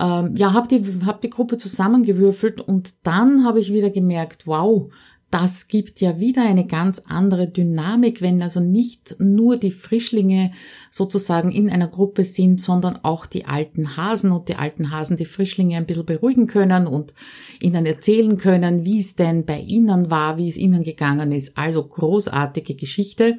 Ähm, 0.00 0.34
ja, 0.34 0.54
habe 0.54 0.68
die, 0.68 1.04
hab 1.04 1.20
die 1.20 1.30
Gruppe 1.30 1.58
zusammengewürfelt 1.58 2.62
und 2.62 2.94
dann 3.02 3.44
habe 3.44 3.60
ich 3.60 3.70
wieder 3.70 3.90
gemerkt, 3.90 4.46
wow, 4.46 4.90
das 5.30 5.68
gibt 5.68 6.00
ja 6.00 6.18
wieder 6.18 6.42
eine 6.42 6.66
ganz 6.66 7.02
andere 7.06 7.48
Dynamik, 7.48 8.22
wenn 8.22 8.40
also 8.40 8.60
nicht 8.60 9.16
nur 9.18 9.58
die 9.58 9.72
Frischlinge 9.72 10.52
sozusagen 10.90 11.52
in 11.52 11.68
einer 11.68 11.88
Gruppe 11.88 12.24
sind, 12.24 12.62
sondern 12.62 12.98
auch 13.02 13.26
die 13.26 13.44
alten 13.44 13.98
Hasen 13.98 14.32
und 14.32 14.48
die 14.48 14.56
alten 14.56 14.90
Hasen 14.90 15.18
die 15.18 15.26
Frischlinge 15.26 15.76
ein 15.76 15.84
bisschen 15.84 16.06
beruhigen 16.06 16.46
können 16.46 16.86
und 16.86 17.14
ihnen 17.60 17.84
erzählen 17.84 18.38
können, 18.38 18.86
wie 18.86 19.00
es 19.00 19.16
denn 19.16 19.44
bei 19.44 19.60
ihnen 19.60 20.10
war, 20.10 20.38
wie 20.38 20.48
es 20.48 20.56
ihnen 20.56 20.82
gegangen 20.82 21.30
ist. 21.32 21.58
Also 21.58 21.84
großartige 21.84 22.74
Geschichte. 22.74 23.36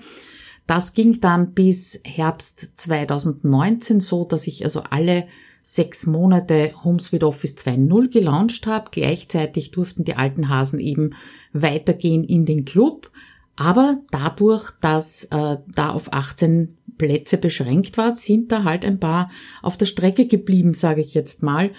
Das 0.68 0.94
ging 0.94 1.20
dann 1.20 1.54
bis 1.54 2.00
Herbst 2.06 2.70
2019 2.76 4.00
so, 4.00 4.26
dass 4.26 4.46
ich 4.46 4.64
also 4.64 4.82
alle 4.82 5.26
sechs 5.62 6.06
Monate 6.06 6.74
HomeSuite 6.84 7.28
Office 7.28 7.56
2.0 7.56 8.12
gelauncht 8.12 8.66
habe. 8.68 8.90
Gleichzeitig 8.92 9.72
durften 9.72 10.04
die 10.04 10.16
alten 10.16 10.50
Hasen 10.50 10.80
eben 10.80 11.12
weitergehen 11.54 12.24
in 12.24 12.46
den 12.46 12.66
Club. 12.66 13.12
Aber 13.56 14.00
dadurch, 14.12 14.72
dass 14.82 15.26
äh, 15.26 15.58
da 15.68 15.90
auf 15.92 16.14
18 16.14 16.78
Plätze 17.00 17.38
beschränkt 17.38 17.98
war, 17.98 18.14
sind 18.14 18.52
da 18.52 18.64
halt 18.64 18.86
ein 18.86 19.00
paar 19.00 19.32
auf 19.64 19.78
der 19.78 19.88
Strecke 19.88 20.28
geblieben, 20.28 20.76
sage 20.76 21.02
ich 21.02 21.16
jetzt 21.16 21.42
mal, 21.42 21.72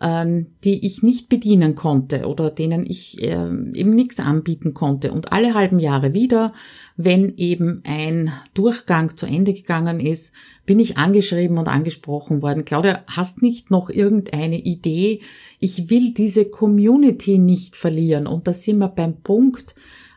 ähm, 0.00 0.46
die 0.64 0.86
ich 0.86 1.02
nicht 1.02 1.28
bedienen 1.28 1.74
konnte 1.74 2.26
oder 2.26 2.50
denen 2.50 2.86
ich 2.86 3.22
äh, 3.22 3.48
eben 3.74 3.94
nichts 3.94 4.20
anbieten 4.20 4.72
konnte. 4.72 5.12
Und 5.12 5.32
alle 5.32 5.52
halben 5.52 5.80
Jahre 5.80 6.14
wieder, 6.14 6.54
wenn 6.96 7.36
eben 7.36 7.82
ein 7.84 8.32
Durchgang 8.54 9.16
zu 9.16 9.26
Ende 9.26 9.52
gegangen 9.52 10.00
ist, 10.00 10.32
bin 10.64 10.78
ich 10.78 10.96
angeschrieben 10.96 11.58
und 11.58 11.68
angesprochen 11.68 12.40
worden. 12.40 12.64
Claudia, 12.64 13.02
hast 13.08 13.42
nicht 13.42 13.70
noch 13.70 13.90
irgendeine 13.90 14.60
Idee? 14.60 15.20
Ich 15.58 15.90
will 15.90 16.14
diese 16.14 16.44
Community 16.44 17.38
nicht 17.38 17.74
verlieren. 17.74 18.26
Und 18.26 18.46
da 18.46 18.52
sind 18.52 18.78
wir 18.78 18.88
beim 18.88 19.20
Punkt, 19.20 19.74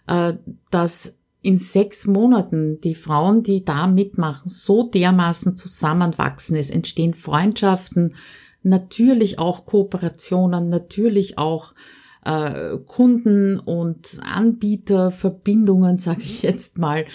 äh, 0.07 0.33
dass 0.69 1.15
in 1.41 1.57
sechs 1.57 2.05
Monaten 2.05 2.79
die 2.81 2.95
Frauen, 2.95 3.43
die 3.43 3.65
da 3.65 3.87
mitmachen, 3.87 4.49
so 4.49 4.83
dermaßen 4.83 5.57
zusammenwachsen. 5.57 6.55
Es 6.55 6.69
entstehen 6.69 7.13
Freundschaften, 7.13 8.15
natürlich 8.63 9.39
auch 9.39 9.65
Kooperationen, 9.65 10.69
natürlich 10.69 11.37
auch 11.39 11.73
äh, 12.23 12.77
Kunden 12.85 13.59
und 13.59 14.19
Anbieterverbindungen, 14.21 15.97
sage 15.99 16.21
ich 16.21 16.43
jetzt 16.43 16.77
mal. 16.77 17.05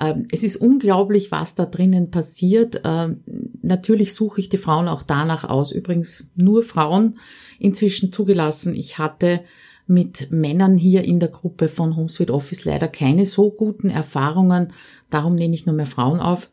Ähm, 0.00 0.26
es 0.32 0.42
ist 0.42 0.56
unglaublich, 0.56 1.30
was 1.30 1.54
da 1.54 1.64
drinnen 1.66 2.10
passiert. 2.10 2.82
Ähm, 2.84 3.22
natürlich 3.62 4.14
suche 4.14 4.40
ich 4.40 4.48
die 4.48 4.58
Frauen 4.58 4.88
auch 4.88 5.04
danach 5.04 5.44
aus. 5.44 5.72
Übrigens 5.72 6.26
nur 6.34 6.64
Frauen 6.64 7.18
inzwischen 7.60 8.12
zugelassen. 8.12 8.74
Ich 8.74 8.98
hatte 8.98 9.40
mit 9.88 10.30
Männern 10.30 10.76
hier 10.76 11.02
in 11.04 11.18
der 11.18 11.30
Gruppe 11.30 11.68
von 11.68 11.96
HomeSuite 11.96 12.32
Office 12.32 12.64
leider 12.64 12.88
keine 12.88 13.26
so 13.26 13.50
guten 13.50 13.90
Erfahrungen. 13.90 14.68
Darum 15.10 15.34
nehme 15.34 15.54
ich 15.54 15.66
nur 15.66 15.74
mehr 15.74 15.86
Frauen 15.86 16.20
auf. 16.20 16.50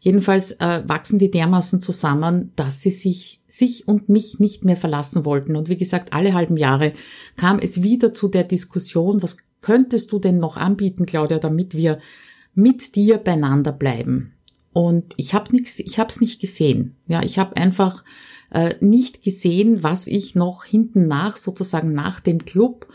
Jedenfalls 0.00 0.52
äh, 0.52 0.82
wachsen 0.86 1.18
die 1.18 1.30
dermaßen 1.30 1.80
zusammen, 1.80 2.52
dass 2.54 2.80
sie 2.80 2.90
sich, 2.90 3.42
sich 3.48 3.88
und 3.88 4.08
mich 4.08 4.38
nicht 4.38 4.64
mehr 4.64 4.76
verlassen 4.76 5.24
wollten. 5.24 5.56
Und 5.56 5.68
wie 5.68 5.76
gesagt, 5.76 6.12
alle 6.12 6.34
halben 6.34 6.56
Jahre 6.56 6.92
kam 7.36 7.58
es 7.58 7.82
wieder 7.82 8.14
zu 8.14 8.28
der 8.28 8.44
Diskussion, 8.44 9.22
was 9.22 9.38
könntest 9.60 10.12
du 10.12 10.20
denn 10.20 10.38
noch 10.38 10.56
anbieten, 10.56 11.04
Claudia, 11.04 11.38
damit 11.38 11.74
wir 11.74 11.98
mit 12.54 12.94
dir 12.94 13.18
beieinander 13.18 13.72
bleiben? 13.72 14.34
Und 14.72 15.14
ich 15.16 15.34
habe 15.34 15.50
nichts, 15.50 15.80
ich 15.80 15.98
habe 15.98 16.10
es 16.10 16.20
nicht 16.20 16.40
gesehen. 16.40 16.94
Ja, 17.08 17.22
ich 17.24 17.38
habe 17.38 17.56
einfach 17.56 18.04
äh, 18.50 18.74
nicht 18.80 19.22
gesehen, 19.22 19.82
was 19.82 20.06
ich 20.06 20.34
noch 20.34 20.64
hinten 20.64 21.06
nach, 21.06 21.36
sozusagen 21.36 21.92
nach 21.92 22.20
dem 22.20 22.44
Club, 22.44 22.88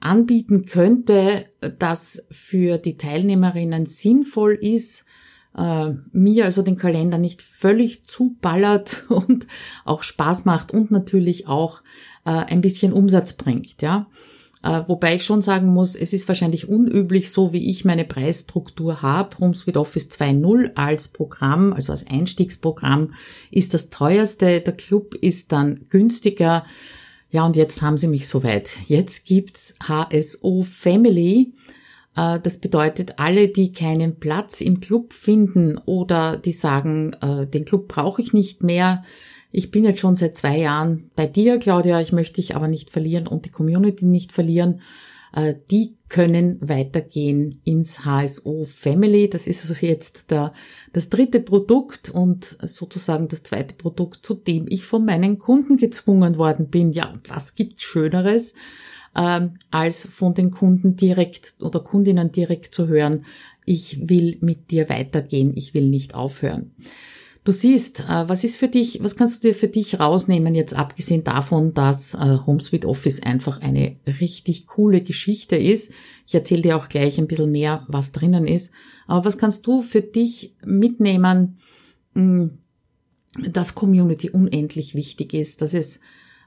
anbieten 0.00 0.66
könnte, 0.66 1.46
das 1.78 2.22
für 2.30 2.78
die 2.78 2.98
Teilnehmerinnen 2.98 3.86
sinnvoll 3.86 4.52
ist, 4.52 5.04
äh, 5.56 5.92
mir 6.12 6.44
also 6.44 6.62
den 6.62 6.76
Kalender 6.76 7.18
nicht 7.18 7.42
völlig 7.42 8.04
zuballert 8.04 9.04
und 9.08 9.46
auch 9.84 10.02
Spaß 10.02 10.44
macht 10.44 10.72
und 10.72 10.90
natürlich 10.90 11.48
auch 11.48 11.82
äh, 12.24 12.30
ein 12.30 12.60
bisschen 12.60 12.92
Umsatz 12.92 13.32
bringt, 13.32 13.82
ja. 13.82 14.06
Äh, 14.64 14.88
wobei 14.88 15.16
ich 15.16 15.24
schon 15.26 15.42
sagen 15.42 15.66
muss, 15.68 15.94
es 15.94 16.14
ist 16.14 16.26
wahrscheinlich 16.26 16.70
unüblich, 16.70 17.30
so 17.30 17.52
wie 17.52 17.68
ich 17.68 17.84
meine 17.84 18.06
Preisstruktur 18.06 19.02
habe. 19.02 19.38
HomeSuite 19.38 19.78
Office 19.78 20.08
2.0 20.10 20.74
als 20.74 21.08
Programm, 21.08 21.74
also 21.74 21.92
als 21.92 22.06
Einstiegsprogramm, 22.06 23.12
ist 23.50 23.74
das 23.74 23.90
teuerste. 23.90 24.62
Der 24.62 24.74
Club 24.74 25.14
ist 25.16 25.52
dann 25.52 25.84
günstiger. 25.90 26.64
Ja, 27.28 27.44
und 27.44 27.56
jetzt 27.56 27.82
haben 27.82 27.98
sie 27.98 28.08
mich 28.08 28.26
soweit. 28.26 28.78
Jetzt 28.86 29.26
gibt's 29.26 29.74
HSO 29.86 30.62
Family. 30.62 31.52
Äh, 32.16 32.40
das 32.40 32.56
bedeutet, 32.56 33.18
alle, 33.18 33.48
die 33.48 33.70
keinen 33.72 34.18
Platz 34.18 34.62
im 34.62 34.80
Club 34.80 35.12
finden 35.12 35.76
oder 35.84 36.38
die 36.38 36.52
sagen, 36.52 37.12
äh, 37.20 37.46
den 37.46 37.66
Club 37.66 37.86
brauche 37.88 38.22
ich 38.22 38.32
nicht 38.32 38.62
mehr, 38.62 39.02
ich 39.54 39.70
bin 39.70 39.84
jetzt 39.84 40.00
schon 40.00 40.16
seit 40.16 40.36
zwei 40.36 40.58
Jahren 40.58 41.10
bei 41.14 41.26
dir, 41.26 41.58
Claudia, 41.58 42.00
ich 42.00 42.12
möchte 42.12 42.34
dich 42.34 42.56
aber 42.56 42.66
nicht 42.66 42.90
verlieren 42.90 43.28
und 43.28 43.44
die 43.44 43.50
Community 43.50 44.04
nicht 44.04 44.32
verlieren. 44.32 44.80
Äh, 45.32 45.54
die 45.70 45.96
können 46.08 46.58
weitergehen 46.60 47.60
ins 47.62 48.04
HSO 48.04 48.64
Family. 48.64 49.30
Das 49.30 49.46
ist 49.46 49.62
also 49.62 49.86
jetzt 49.86 50.32
der, 50.32 50.52
das 50.92 51.08
dritte 51.08 51.38
Produkt 51.38 52.10
und 52.10 52.56
sozusagen 52.62 53.28
das 53.28 53.44
zweite 53.44 53.76
Produkt, 53.76 54.26
zu 54.26 54.34
dem 54.34 54.66
ich 54.68 54.84
von 54.84 55.04
meinen 55.04 55.38
Kunden 55.38 55.76
gezwungen 55.76 56.36
worden 56.36 56.68
bin. 56.68 56.90
Ja, 56.90 57.14
was 57.28 57.54
gibt's 57.54 57.84
Schöneres, 57.84 58.54
ähm, 59.16 59.54
als 59.70 60.04
von 60.04 60.34
den 60.34 60.50
Kunden 60.50 60.96
direkt 60.96 61.54
oder 61.60 61.78
Kundinnen 61.78 62.32
direkt 62.32 62.74
zu 62.74 62.88
hören, 62.88 63.24
ich 63.64 64.08
will 64.08 64.36
mit 64.40 64.72
dir 64.72 64.88
weitergehen, 64.88 65.52
ich 65.54 65.74
will 65.74 65.88
nicht 65.88 66.16
aufhören. 66.16 66.72
Du 67.44 67.52
siehst, 67.52 68.00
äh, 68.00 68.26
was 68.26 68.42
ist 68.42 68.56
für 68.56 68.68
dich, 68.68 69.02
was 69.02 69.16
kannst 69.16 69.44
du 69.44 69.48
dir 69.48 69.54
für 69.54 69.68
dich 69.68 70.00
rausnehmen, 70.00 70.54
jetzt 70.54 70.74
abgesehen 70.74 71.24
davon, 71.24 71.74
dass 71.74 72.14
äh, 72.14 72.38
HomeSuite 72.46 72.88
Office 72.88 73.22
einfach 73.22 73.60
eine 73.60 73.96
richtig 74.06 74.66
coole 74.66 75.02
Geschichte 75.02 75.56
ist. 75.56 75.92
Ich 76.26 76.34
erzähle 76.34 76.62
dir 76.62 76.76
auch 76.78 76.88
gleich 76.88 77.18
ein 77.18 77.26
bisschen 77.26 77.52
mehr, 77.52 77.84
was 77.86 78.12
drinnen 78.12 78.46
ist. 78.46 78.72
Aber 79.06 79.26
was 79.26 79.36
kannst 79.36 79.66
du 79.66 79.82
für 79.82 80.00
dich 80.00 80.56
mitnehmen, 80.64 81.58
hm, 82.14 82.60
dass 83.46 83.74
Community 83.74 84.30
unendlich 84.30 84.94
wichtig 84.94 85.34
ist, 85.34 85.60
dass 85.60 85.74
es 85.74 86.00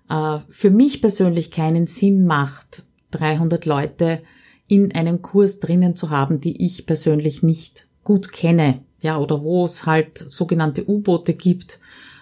äh, 0.10 0.40
für 0.50 0.72
mich 0.72 1.00
persönlich 1.00 1.52
keinen 1.52 1.86
Sinn 1.86 2.26
macht, 2.26 2.86
300 3.12 3.68
Leute 3.68 4.24
in 4.68 4.96
einem 4.96 5.22
Kurs 5.22 5.60
drinnen 5.60 5.96
zu 5.96 6.10
haben, 6.10 6.42
die 6.42 6.66
ich 6.66 6.88
persönlich 6.88 7.44
nicht 7.44 7.88
gut 8.04 8.32
kenne 8.32 8.82
ja, 9.02 9.18
oder 9.18 9.44
wo 9.44 9.66
es 9.66 9.86
halt 9.86 10.18
sogenannte 10.18 10.90
U-Boote 10.90 11.34
gibt. 11.34 11.80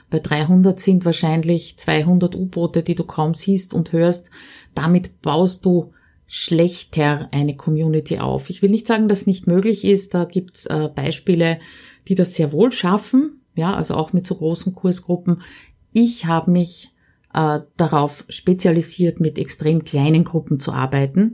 Bei 0.09 0.19
300 0.19 0.79
sind 0.79 1.05
wahrscheinlich 1.05 1.77
200 1.77 2.35
U-Boote, 2.35 2.83
die 2.83 2.95
du 2.95 3.03
kaum 3.03 3.33
siehst 3.33 3.73
und 3.73 3.91
hörst. 3.91 4.29
Damit 4.73 5.21
baust 5.21 5.65
du 5.65 5.93
schlechter 6.27 7.29
eine 7.31 7.55
Community 7.55 8.19
auf. 8.19 8.49
Ich 8.49 8.61
will 8.61 8.69
nicht 8.69 8.87
sagen, 8.87 9.07
dass 9.07 9.27
nicht 9.27 9.47
möglich 9.47 9.83
ist. 9.83 10.13
Da 10.13 10.25
gibt's 10.25 10.65
äh, 10.65 10.89
Beispiele, 10.93 11.59
die 12.07 12.15
das 12.15 12.35
sehr 12.35 12.51
wohl 12.51 12.71
schaffen. 12.71 13.41
Ja, 13.55 13.73
also 13.73 13.95
auch 13.95 14.11
mit 14.11 14.27
so 14.27 14.35
großen 14.35 14.73
Kursgruppen. 14.73 15.41
Ich 15.93 16.25
habe 16.25 16.51
mich 16.51 16.91
äh, 17.33 17.59
darauf 17.77 18.25
spezialisiert, 18.27 19.19
mit 19.19 19.37
extrem 19.37 19.85
kleinen 19.85 20.23
Gruppen 20.23 20.59
zu 20.59 20.71
arbeiten, 20.71 21.33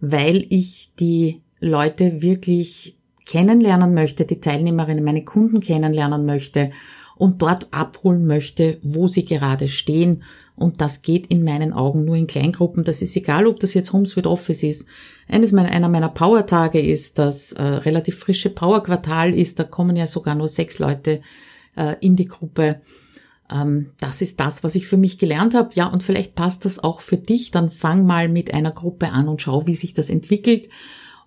weil 0.00 0.46
ich 0.50 0.90
die 0.98 1.40
Leute 1.60 2.20
wirklich 2.20 2.98
kennenlernen 3.26 3.94
möchte, 3.94 4.24
die 4.24 4.40
Teilnehmerinnen, 4.40 5.04
meine 5.04 5.24
Kunden 5.24 5.60
kennenlernen 5.60 6.26
möchte 6.26 6.70
und 7.16 7.42
dort 7.42 7.68
abholen 7.72 8.26
möchte, 8.26 8.78
wo 8.82 9.08
sie 9.08 9.24
gerade 9.24 9.68
stehen 9.68 10.22
und 10.54 10.80
das 10.80 11.02
geht 11.02 11.26
in 11.26 11.44
meinen 11.44 11.72
Augen 11.72 12.04
nur 12.04 12.16
in 12.16 12.26
Kleingruppen. 12.26 12.84
Das 12.84 13.02
ist 13.02 13.16
egal, 13.16 13.46
ob 13.46 13.60
das 13.60 13.74
jetzt 13.74 13.92
Homes 13.92 14.16
with 14.16 14.26
Office 14.26 14.62
ist. 14.62 14.86
Eines 15.28 15.50
meiner, 15.52 15.70
einer 15.70 15.88
meiner 15.88 16.10
Power-Tage 16.10 16.80
ist 16.80 17.18
das 17.18 17.52
äh, 17.52 17.62
relativ 17.62 18.18
frische 18.18 18.50
Power-Quartal 18.50 19.34
ist. 19.34 19.58
Da 19.58 19.64
kommen 19.64 19.96
ja 19.96 20.06
sogar 20.06 20.34
nur 20.34 20.48
sechs 20.48 20.78
Leute 20.78 21.20
äh, 21.74 21.96
in 22.00 22.16
die 22.16 22.26
Gruppe. 22.26 22.82
Ähm, 23.50 23.90
das 23.98 24.20
ist 24.20 24.40
das, 24.40 24.62
was 24.62 24.74
ich 24.74 24.86
für 24.86 24.98
mich 24.98 25.18
gelernt 25.18 25.54
habe. 25.54 25.70
Ja, 25.74 25.86
und 25.86 26.02
vielleicht 26.02 26.34
passt 26.34 26.66
das 26.66 26.78
auch 26.78 27.00
für 27.00 27.16
dich. 27.16 27.50
Dann 27.50 27.70
fang 27.70 28.04
mal 28.04 28.28
mit 28.28 28.52
einer 28.52 28.72
Gruppe 28.72 29.08
an 29.08 29.28
und 29.28 29.40
schau, 29.40 29.66
wie 29.66 29.74
sich 29.74 29.94
das 29.94 30.10
entwickelt 30.10 30.68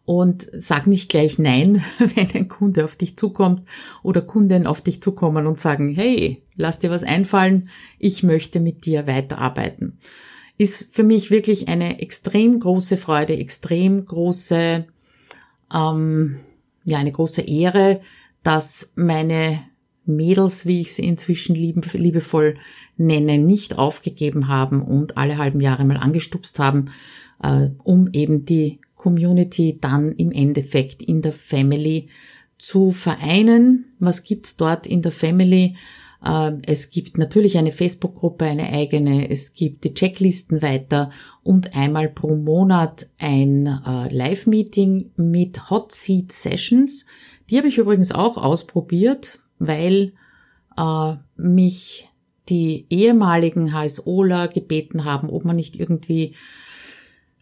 und 0.06 0.48
sag 0.54 0.88
nicht 0.88 1.10
gleich 1.10 1.40
nein, 1.40 1.84
wenn 2.00 2.32
ein 2.32 2.48
Kunde 2.48 2.86
auf 2.86 2.96
dich 2.96 3.18
zukommt 3.18 3.64
oder 4.04 4.22
Kunden 4.22 4.68
auf 4.68 4.82
dich 4.82 5.02
zukommen 5.02 5.48
und 5.48 5.60
sagen, 5.60 5.94
hey, 5.94 6.44
lass 6.56 6.80
dir 6.80 6.92
was 6.92 7.04
einfallen, 7.04 7.70
ich 8.00 8.24
möchte 8.24 8.60
mit 8.60 8.86
dir 8.86 9.08
weiterarbeiten. 9.08 9.98
Ist 10.58 10.94
für 10.94 11.04
mich 11.04 11.32
wirklich 11.32 11.68
eine 11.68 12.00
extrem 12.00 12.60
große 12.60 12.98
Freude, 12.98 13.36
extrem 13.36 14.06
große, 14.06 14.86
ähm, 15.74 16.40
ja, 16.86 16.98
eine 16.98 17.12
große 17.12 17.42
Ehre, 17.42 18.00
dass 18.44 18.92
meine 18.96 19.60
Mädels, 20.06 20.66
wie 20.66 20.82
ich 20.82 20.94
sie 20.94 21.06
inzwischen 21.06 21.56
liebevoll 21.56 22.56
nenne, 22.96 23.40
nicht 23.40 23.78
aufgegeben 23.78 24.48
haben 24.48 24.82
und 24.82 25.18
alle 25.18 25.38
halben 25.38 25.60
Jahre 25.60 25.84
mal 25.84 25.98
angestupst 25.98 26.60
haben, 26.60 26.92
äh, 27.42 27.70
um 27.84 28.10
eben 28.14 28.46
die 28.46 28.80
Community 29.06 29.78
dann 29.80 30.14
im 30.14 30.32
Endeffekt 30.32 31.04
in 31.04 31.22
der 31.22 31.32
Family 31.32 32.10
zu 32.58 32.90
vereinen. 32.90 33.94
Was 34.00 34.24
gibt's 34.24 34.58
dort 34.58 34.88
in 34.88 35.04
der 35.04 35.12
Family? 35.12 35.76
Äh, 36.26 36.54
es 36.66 36.90
gibt 36.90 37.20
natürlich 37.20 37.60
eine 37.60 37.72
Facebook-Gruppe, 37.72 38.46
eine 38.46 38.70
eigene, 38.70 39.30
es 39.30 39.54
gibt 39.54 39.84
die 39.84 39.94
Checklisten 39.94 40.64
weiter 40.64 41.12
und 41.44 41.76
einmal 41.76 42.10
pro 42.10 42.36
Monat 42.36 43.06
ein 43.20 43.68
äh, 43.68 44.12
Live-Meeting 44.12 45.12
mit 45.18 45.70
Hot 45.70 45.92
Seat 45.92 46.32
Sessions. 46.32 47.06
Die 47.52 47.60
habe 47.60 47.68
ich 47.68 47.78
übrigens 47.78 48.12
auch 48.12 48.38
ausprobiert, 48.38 49.38
weil 49.60 50.14
äh, 50.78 51.14
mich 51.38 52.10
die 52.50 52.88
ehemaligen 52.90 53.72
HSOler 53.72 54.48
gebeten 54.48 55.06
haben, 55.06 55.30
ob 55.30 55.46
man 55.46 55.58
nicht 55.58 55.80
irgendwie 55.80 56.34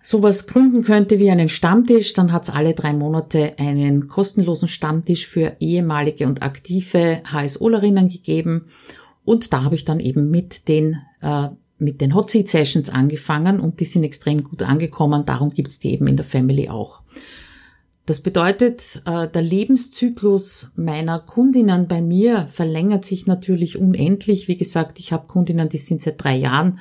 sowas 0.03 0.47
gründen 0.47 0.83
könnte 0.83 1.17
wie 1.17 1.31
einen 1.31 1.49
Stammtisch, 1.49 2.13
dann 2.13 2.31
hat 2.31 2.43
es 2.43 2.49
alle 2.49 2.73
drei 2.73 2.93
Monate 2.93 3.53
einen 3.57 4.07
kostenlosen 4.07 4.67
Stammtisch 4.67 5.25
für 5.25 5.55
ehemalige 5.59 6.27
und 6.27 6.43
aktive 6.43 7.21
HSOlerinnen 7.25 8.09
gegeben. 8.09 8.67
Und 9.23 9.53
da 9.53 9.63
habe 9.63 9.75
ich 9.75 9.85
dann 9.85 10.01
eben 10.01 10.29
mit 10.29 10.67
den 10.67 10.97
äh, 11.21 11.47
mit 11.79 12.01
den 12.01 12.13
Hot 12.15 12.29
Seat 12.29 12.49
Sessions 12.49 12.89
angefangen 12.89 13.59
und 13.59 13.79
die 13.79 13.85
sind 13.85 14.03
extrem 14.03 14.43
gut 14.43 14.61
angekommen. 14.63 15.25
Darum 15.25 15.51
gibt's 15.51 15.79
die 15.79 15.91
eben 15.91 16.07
in 16.07 16.17
der 16.17 16.25
Family 16.25 16.69
auch. 16.69 17.01
Das 18.05 18.19
bedeutet, 18.19 19.01
äh, 19.05 19.29
der 19.29 19.41
Lebenszyklus 19.41 20.71
meiner 20.75 21.19
Kundinnen 21.19 21.87
bei 21.87 22.01
mir 22.01 22.47
verlängert 22.51 23.05
sich 23.05 23.25
natürlich 23.25 23.77
unendlich. 23.77 24.49
Wie 24.49 24.57
gesagt, 24.57 24.99
ich 24.99 25.13
habe 25.13 25.27
Kundinnen, 25.27 25.69
die 25.69 25.77
sind 25.77 26.01
seit 26.01 26.21
drei 26.21 26.35
Jahren 26.35 26.79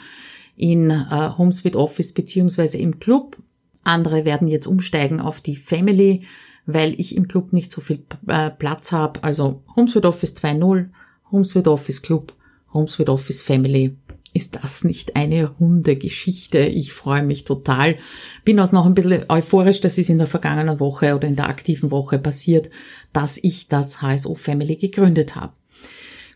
in 0.63 0.91
äh, 0.91 1.31
HomeSuite 1.37 1.77
Office 1.77 2.13
beziehungsweise 2.13 2.79
im 2.79 3.01
Club. 3.01 3.37
Andere 3.83 4.25
werden 4.25 4.47
jetzt 4.47 4.69
umsteigen 4.69 5.21
auf 5.21 5.41
die 5.41 5.57
Family, 5.57 6.23
weil 6.67 6.99
ich 7.01 7.17
im 7.17 7.27
Club 7.27 7.53
nicht 7.53 7.73
so 7.73 7.81
viel 7.81 8.05
äh, 8.29 8.49
Platz 8.49 8.93
habe. 8.93 9.25
Also 9.25 9.65
HomeSuite 9.75 10.07
Office 10.07 10.37
2.0, 10.37 10.91
HomeSuite 11.33 11.73
Office 11.73 12.01
Club, 12.01 12.33
HomeSuite 12.73 13.11
Office 13.11 13.43
Family. 13.43 13.97
Ist 14.35 14.55
das 14.55 14.85
nicht 14.85 15.17
eine 15.17 15.51
runde 15.51 15.97
Geschichte? 15.97 16.61
Ich 16.61 16.93
freue 16.93 17.25
mich 17.25 17.43
total. 17.43 17.97
Bin 18.45 18.61
auch 18.61 18.71
noch 18.71 18.87
ein 18.87 18.95
bisschen 18.95 19.25
euphorisch, 19.29 19.81
das 19.81 19.99
ist 19.99 20.11
in 20.11 20.19
der 20.19 20.29
vergangenen 20.29 20.79
Woche 20.79 21.17
oder 21.17 21.27
in 21.27 21.37
der 21.37 21.49
aktiven 21.49 21.91
Woche 21.91 22.21
passiert, 22.21 22.71
dass 23.13 23.37
ich 23.43 23.67
das 23.67 24.01
HSO 24.01 24.37
Family 24.37 24.77
gegründet 24.77 25.35
habe. 25.35 25.55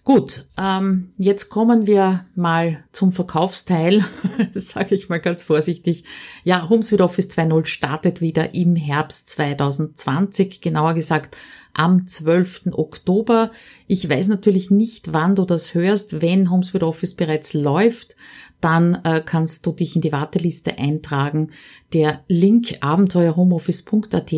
Gut, 0.06 0.44
ähm, 0.56 1.10
jetzt 1.18 1.48
kommen 1.48 1.88
wir 1.88 2.24
mal 2.36 2.84
zum 2.92 3.10
Verkaufsteil, 3.10 4.04
das 4.54 4.68
sage 4.68 4.94
ich 4.94 5.08
mal 5.08 5.18
ganz 5.18 5.42
vorsichtig. 5.42 6.04
Ja, 6.44 6.68
HomeSuite 6.68 7.02
Office 7.02 7.28
2.0 7.30 7.64
startet 7.66 8.20
wieder 8.20 8.54
im 8.54 8.76
Herbst 8.76 9.28
2020, 9.30 10.60
genauer 10.60 10.94
gesagt 10.94 11.36
am 11.74 12.06
12. 12.06 12.66
Oktober. 12.70 13.50
Ich 13.88 14.08
weiß 14.08 14.28
natürlich 14.28 14.70
nicht, 14.70 15.12
wann 15.12 15.34
du 15.34 15.44
das 15.44 15.74
hörst. 15.74 16.22
Wenn 16.22 16.52
HomeSuite 16.52 16.86
Office 16.86 17.14
bereits 17.14 17.52
läuft, 17.52 18.14
dann 18.60 19.00
äh, 19.02 19.20
kannst 19.26 19.66
du 19.66 19.72
dich 19.72 19.96
in 19.96 20.02
die 20.02 20.12
Warteliste 20.12 20.78
eintragen. 20.78 21.50
Der 21.92 22.22
Link 22.28 22.76
abenteuerhomeoffice.at 22.80 24.32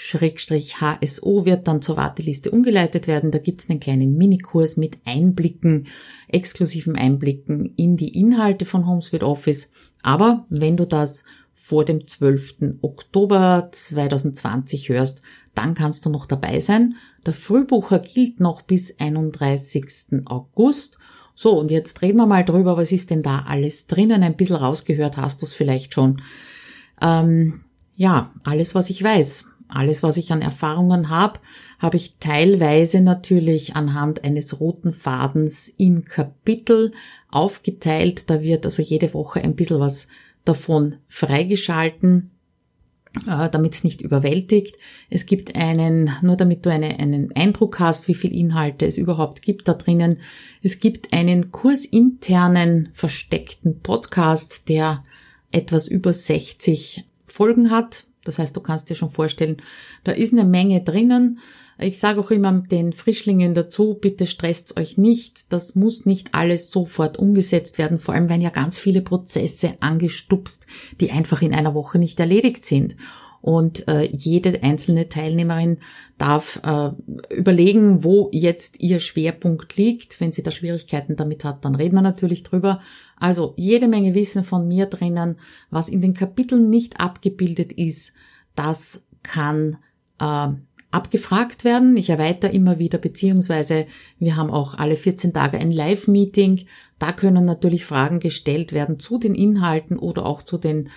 Schrägstrich 0.00 0.80
HSO 0.80 1.44
wird 1.44 1.66
dann 1.66 1.82
zur 1.82 1.96
Warteliste 1.96 2.52
umgeleitet 2.52 3.08
werden. 3.08 3.32
Da 3.32 3.38
gibt's 3.38 3.68
einen 3.68 3.80
kleinen 3.80 4.16
Minikurs 4.16 4.76
mit 4.76 4.96
Einblicken, 5.04 5.88
exklusiven 6.28 6.94
Einblicken 6.94 7.74
in 7.74 7.96
die 7.96 8.16
Inhalte 8.16 8.64
von 8.64 8.86
HomeSuite 8.86 9.26
Office. 9.26 9.70
Aber 10.00 10.46
wenn 10.50 10.76
du 10.76 10.86
das 10.86 11.24
vor 11.52 11.84
dem 11.84 12.06
12. 12.06 12.78
Oktober 12.80 13.70
2020 13.72 14.88
hörst, 14.88 15.20
dann 15.56 15.74
kannst 15.74 16.06
du 16.06 16.10
noch 16.10 16.26
dabei 16.26 16.60
sein. 16.60 16.94
Der 17.26 17.34
Frühbucher 17.34 17.98
gilt 17.98 18.38
noch 18.38 18.62
bis 18.62 19.00
31. 19.00 20.22
August. 20.26 20.98
So, 21.34 21.58
und 21.58 21.72
jetzt 21.72 22.02
reden 22.02 22.18
wir 22.18 22.26
mal 22.26 22.44
drüber, 22.44 22.76
was 22.76 22.92
ist 22.92 23.10
denn 23.10 23.24
da 23.24 23.46
alles 23.48 23.88
drinnen? 23.88 24.22
Ein 24.22 24.36
bisschen 24.36 24.56
rausgehört 24.56 25.16
hast 25.16 25.42
du 25.42 25.46
es 25.46 25.54
vielleicht 25.54 25.92
schon. 25.92 26.22
Ähm, 27.02 27.64
ja, 27.96 28.32
alles, 28.44 28.76
was 28.76 28.90
ich 28.90 29.02
weiß 29.02 29.47
alles, 29.68 30.02
was 30.02 30.16
ich 30.16 30.32
an 30.32 30.42
Erfahrungen 30.42 31.10
habe, 31.10 31.40
habe 31.78 31.96
ich 31.96 32.16
teilweise 32.18 33.00
natürlich 33.00 33.76
anhand 33.76 34.24
eines 34.24 34.60
roten 34.60 34.92
Fadens 34.92 35.68
in 35.76 36.04
Kapitel 36.04 36.92
aufgeteilt. 37.30 38.30
Da 38.30 38.42
wird 38.42 38.64
also 38.64 38.82
jede 38.82 39.12
Woche 39.14 39.40
ein 39.40 39.54
bisschen 39.54 39.78
was 39.78 40.08
davon 40.44 40.96
freigeschalten, 41.08 42.30
äh, 43.26 43.50
damit 43.50 43.74
es 43.74 43.84
nicht 43.84 44.00
überwältigt. 44.00 44.76
Es 45.10 45.26
gibt 45.26 45.54
einen, 45.54 46.10
nur 46.22 46.36
damit 46.36 46.64
du 46.64 46.70
eine, 46.70 46.98
einen 46.98 47.34
Eindruck 47.36 47.78
hast, 47.78 48.08
wie 48.08 48.14
viel 48.14 48.34
Inhalte 48.34 48.86
es 48.86 48.96
überhaupt 48.96 49.42
gibt 49.42 49.68
da 49.68 49.74
drinnen. 49.74 50.18
Es 50.62 50.80
gibt 50.80 51.12
einen 51.12 51.52
kursinternen 51.52 52.88
versteckten 52.94 53.80
Podcast, 53.80 54.68
der 54.68 55.04
etwas 55.52 55.88
über 55.88 56.12
60 56.12 57.04
Folgen 57.26 57.70
hat. 57.70 58.07
Das 58.24 58.38
heißt, 58.38 58.56
du 58.56 58.60
kannst 58.60 58.90
dir 58.90 58.94
schon 58.94 59.10
vorstellen, 59.10 59.58
da 60.04 60.12
ist 60.12 60.32
eine 60.32 60.44
Menge 60.44 60.82
drinnen. 60.82 61.38
Ich 61.80 61.98
sage 61.98 62.20
auch 62.20 62.30
immer 62.32 62.52
den 62.52 62.92
Frischlingen 62.92 63.54
dazu, 63.54 63.94
bitte 63.94 64.26
stresst 64.26 64.78
euch 64.78 64.98
nicht. 64.98 65.52
Das 65.52 65.76
muss 65.76 66.06
nicht 66.06 66.34
alles 66.34 66.70
sofort 66.70 67.18
umgesetzt 67.18 67.78
werden. 67.78 67.98
Vor 67.98 68.14
allem 68.14 68.28
werden 68.28 68.42
ja 68.42 68.50
ganz 68.50 68.78
viele 68.78 69.00
Prozesse 69.00 69.74
angestupst, 69.80 70.66
die 71.00 71.12
einfach 71.12 71.40
in 71.40 71.54
einer 71.54 71.74
Woche 71.74 71.98
nicht 71.98 72.18
erledigt 72.18 72.64
sind. 72.64 72.96
Und 73.40 73.86
äh, 73.86 74.02
jede 74.10 74.62
einzelne 74.64 75.08
Teilnehmerin 75.08 75.78
darf 76.18 76.60
äh, 76.64 76.90
überlegen, 77.32 78.02
wo 78.02 78.28
jetzt 78.32 78.80
ihr 78.80 78.98
Schwerpunkt 78.98 79.76
liegt. 79.76 80.20
Wenn 80.20 80.32
sie 80.32 80.42
da 80.42 80.50
Schwierigkeiten 80.50 81.14
damit 81.14 81.44
hat, 81.44 81.64
dann 81.64 81.76
reden 81.76 81.94
wir 81.94 82.02
natürlich 82.02 82.42
drüber. 82.42 82.80
Also 83.20 83.54
jede 83.56 83.88
Menge 83.88 84.14
Wissen 84.14 84.44
von 84.44 84.68
mir 84.68 84.86
drinnen, 84.86 85.38
was 85.70 85.88
in 85.88 86.00
den 86.00 86.14
Kapiteln 86.14 86.70
nicht 86.70 87.00
abgebildet 87.00 87.72
ist, 87.72 88.12
das 88.54 89.02
kann 89.22 89.78
äh, 90.20 90.48
abgefragt 90.90 91.64
werden. 91.64 91.96
Ich 91.96 92.10
erweitere 92.10 92.52
immer 92.52 92.78
wieder, 92.78 92.98
beziehungsweise 92.98 93.86
wir 94.18 94.36
haben 94.36 94.50
auch 94.50 94.74
alle 94.74 94.96
14 94.96 95.32
Tage 95.32 95.58
ein 95.58 95.70
Live-Meeting. 95.70 96.66
Da 96.98 97.12
können 97.12 97.44
natürlich 97.44 97.84
Fragen 97.84 98.20
gestellt 98.20 98.72
werden 98.72 98.98
zu 98.98 99.18
den 99.18 99.34
Inhalten 99.34 99.98
oder 99.98 100.24
auch 100.24 100.42
zu 100.42 100.56
den 100.56 100.88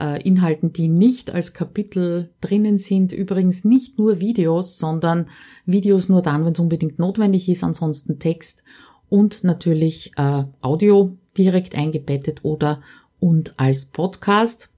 äh, 0.00 0.22
Inhalten, 0.22 0.72
die 0.72 0.88
nicht 0.88 1.32
als 1.32 1.52
Kapitel 1.52 2.30
drinnen 2.40 2.78
sind. 2.78 3.12
Übrigens 3.12 3.64
nicht 3.64 3.98
nur 3.98 4.20
Videos, 4.20 4.78
sondern 4.78 5.26
Videos 5.66 6.08
nur 6.08 6.22
dann, 6.22 6.44
wenn 6.44 6.52
es 6.52 6.60
unbedingt 6.60 6.98
notwendig 6.98 7.48
ist, 7.48 7.64
ansonsten 7.64 8.18
Text 8.18 8.62
und 9.08 9.42
natürlich 9.42 10.12
äh, 10.16 10.44
Audio 10.60 11.18
direkt 11.36 11.76
eingebettet 11.76 12.40
oder 12.44 12.80
und 13.18 13.58
als 13.58 13.86
Podcast. 13.86 14.70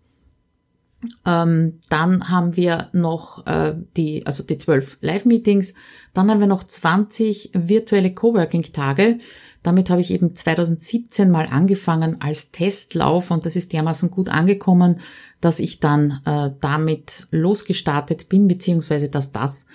Ähm, 1.27 1.81
dann 1.89 2.29
haben 2.29 2.57
wir 2.57 2.89
noch 2.93 3.47
äh, 3.47 3.75
die, 3.97 4.25
also 4.27 4.43
die 4.43 4.59
zwölf 4.59 4.99
Live-Meetings. 5.01 5.75
Dann 6.15 6.31
haben 6.31 6.41
wir 6.41 6.47
noch 6.47 6.65
20 6.65 7.51
virtuelle 7.55 8.15
Coworking-Tage. 8.15 9.19
Damit 9.63 9.91
habe 9.91 10.01
ich 10.01 10.11
eben 10.11 10.35
2017 10.35 11.31
mal 11.31 11.47
angefangen 11.47 12.21
als 12.21 12.51
Testlauf 12.51 13.31
und 13.31 13.47
das 13.47 13.57
ist 13.57 13.73
dermaßen 13.73 14.11
gut 14.11 14.29
angekommen, 14.29 15.01
dass 15.41 15.61
ich 15.61 15.81
dann 15.81 16.21
äh, 16.25 16.51
damit 16.61 17.27
losgestartet 17.31 18.29
bin, 18.29 18.49
beziehungsweise 18.49 19.09
dass 19.09 19.33
das 19.33 19.67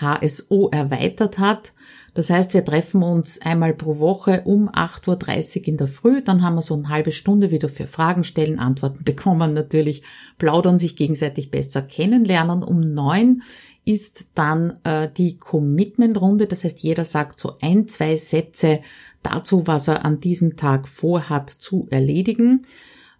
HSO 0.00 0.68
erweitert 0.70 1.38
hat. 1.38 1.72
Das 2.16 2.30
heißt, 2.30 2.54
wir 2.54 2.64
treffen 2.64 3.02
uns 3.02 3.42
einmal 3.42 3.74
pro 3.74 3.98
Woche 3.98 4.40
um 4.46 4.70
8.30 4.70 5.60
Uhr 5.60 5.68
in 5.68 5.76
der 5.76 5.86
Früh, 5.86 6.22
dann 6.22 6.42
haben 6.42 6.54
wir 6.54 6.62
so 6.62 6.72
eine 6.72 6.88
halbe 6.88 7.12
Stunde 7.12 7.50
wieder 7.50 7.68
für 7.68 7.86
Fragen 7.86 8.24
stellen, 8.24 8.58
Antworten 8.58 9.04
bekommen 9.04 9.52
natürlich, 9.52 10.02
plaudern 10.38 10.78
sich 10.78 10.96
gegenseitig 10.96 11.50
besser 11.50 11.82
kennenlernen. 11.82 12.62
Um 12.62 12.80
neun 12.80 13.42
ist 13.84 14.28
dann 14.34 14.78
äh, 14.84 15.10
die 15.14 15.36
Commitment-Runde, 15.36 16.46
das 16.46 16.64
heißt, 16.64 16.78
jeder 16.78 17.04
sagt 17.04 17.38
so 17.38 17.58
ein, 17.60 17.86
zwei 17.86 18.16
Sätze 18.16 18.80
dazu, 19.22 19.66
was 19.66 19.86
er 19.86 20.06
an 20.06 20.18
diesem 20.18 20.56
Tag 20.56 20.88
vorhat 20.88 21.50
zu 21.50 21.86
erledigen. 21.90 22.64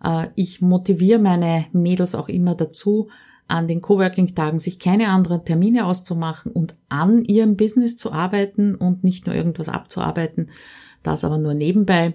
Äh, 0.02 0.28
ich 0.37 0.62
motiviere 0.62 1.18
meine 1.18 1.66
Mädels 1.72 2.14
auch 2.14 2.30
immer 2.30 2.54
dazu, 2.54 3.09
an 3.48 3.68
den 3.68 3.80
Coworking-Tagen 3.80 4.59
sich 4.59 4.78
keine 4.78 5.09
anderen 5.09 5.44
Termine 5.44 5.87
auszumachen 5.87 6.52
und 6.52 6.74
an 6.88 7.24
ihrem 7.24 7.56
Business 7.56 7.96
zu 7.96 8.12
arbeiten 8.12 8.74
und 8.74 9.04
nicht 9.04 9.26
nur 9.26 9.35
irgendwas 9.35 9.68
abzuarbeiten, 9.68 10.50
das 11.02 11.24
aber 11.24 11.38
nur 11.38 11.54
nebenbei. 11.54 12.14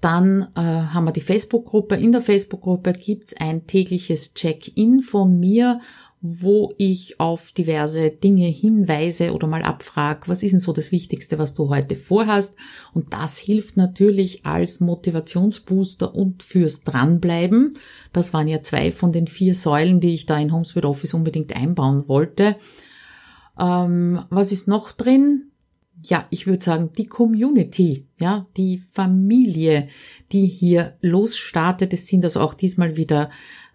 Dann 0.00 0.48
äh, 0.54 0.60
haben 0.60 1.04
wir 1.04 1.12
die 1.12 1.20
Facebook-Gruppe. 1.20 1.96
In 1.96 2.12
der 2.12 2.22
Facebook-Gruppe 2.22 2.92
gibt's 2.94 3.34
ein 3.38 3.66
tägliches 3.66 4.34
Check-in 4.34 5.00
von 5.00 5.38
mir, 5.38 5.80
wo 6.22 6.74
ich 6.76 7.18
auf 7.18 7.52
diverse 7.52 8.10
Dinge 8.10 8.46
hinweise 8.46 9.32
oder 9.32 9.46
mal 9.46 9.62
abfrage, 9.62 10.28
was 10.28 10.42
ist 10.42 10.50
denn 10.52 10.60
so 10.60 10.72
das 10.72 10.92
Wichtigste, 10.92 11.38
was 11.38 11.54
du 11.54 11.70
heute 11.70 11.96
vorhast. 11.96 12.56
Und 12.92 13.14
das 13.14 13.38
hilft 13.38 13.78
natürlich 13.78 14.44
als 14.44 14.80
Motivationsbooster 14.80 16.14
und 16.14 16.42
fürs 16.42 16.82
Dranbleiben. 16.82 17.78
Das 18.12 18.34
waren 18.34 18.48
ja 18.48 18.62
zwei 18.62 18.92
von 18.92 19.12
den 19.12 19.28
vier 19.28 19.54
Säulen, 19.54 20.00
die 20.00 20.14
ich 20.14 20.26
da 20.26 20.38
in 20.38 20.52
Homespeed 20.52 20.84
Office 20.84 21.14
unbedingt 21.14 21.56
einbauen 21.56 22.06
wollte. 22.06 22.56
Ähm, 23.58 24.22
was 24.28 24.52
ist 24.52 24.68
noch 24.68 24.92
drin? 24.92 25.50
ja, 26.02 26.26
ich 26.30 26.46
würde 26.46 26.64
sagen, 26.64 26.90
die 26.96 27.06
Community, 27.06 28.06
ja, 28.18 28.46
die 28.56 28.78
Familie, 28.78 29.88
die 30.32 30.46
hier 30.46 30.96
losstartet. 31.00 31.92
Es 31.92 32.06
sind 32.06 32.24
also 32.24 32.40
auch 32.40 32.54
diesmal 32.54 32.96
wieder 32.96 33.30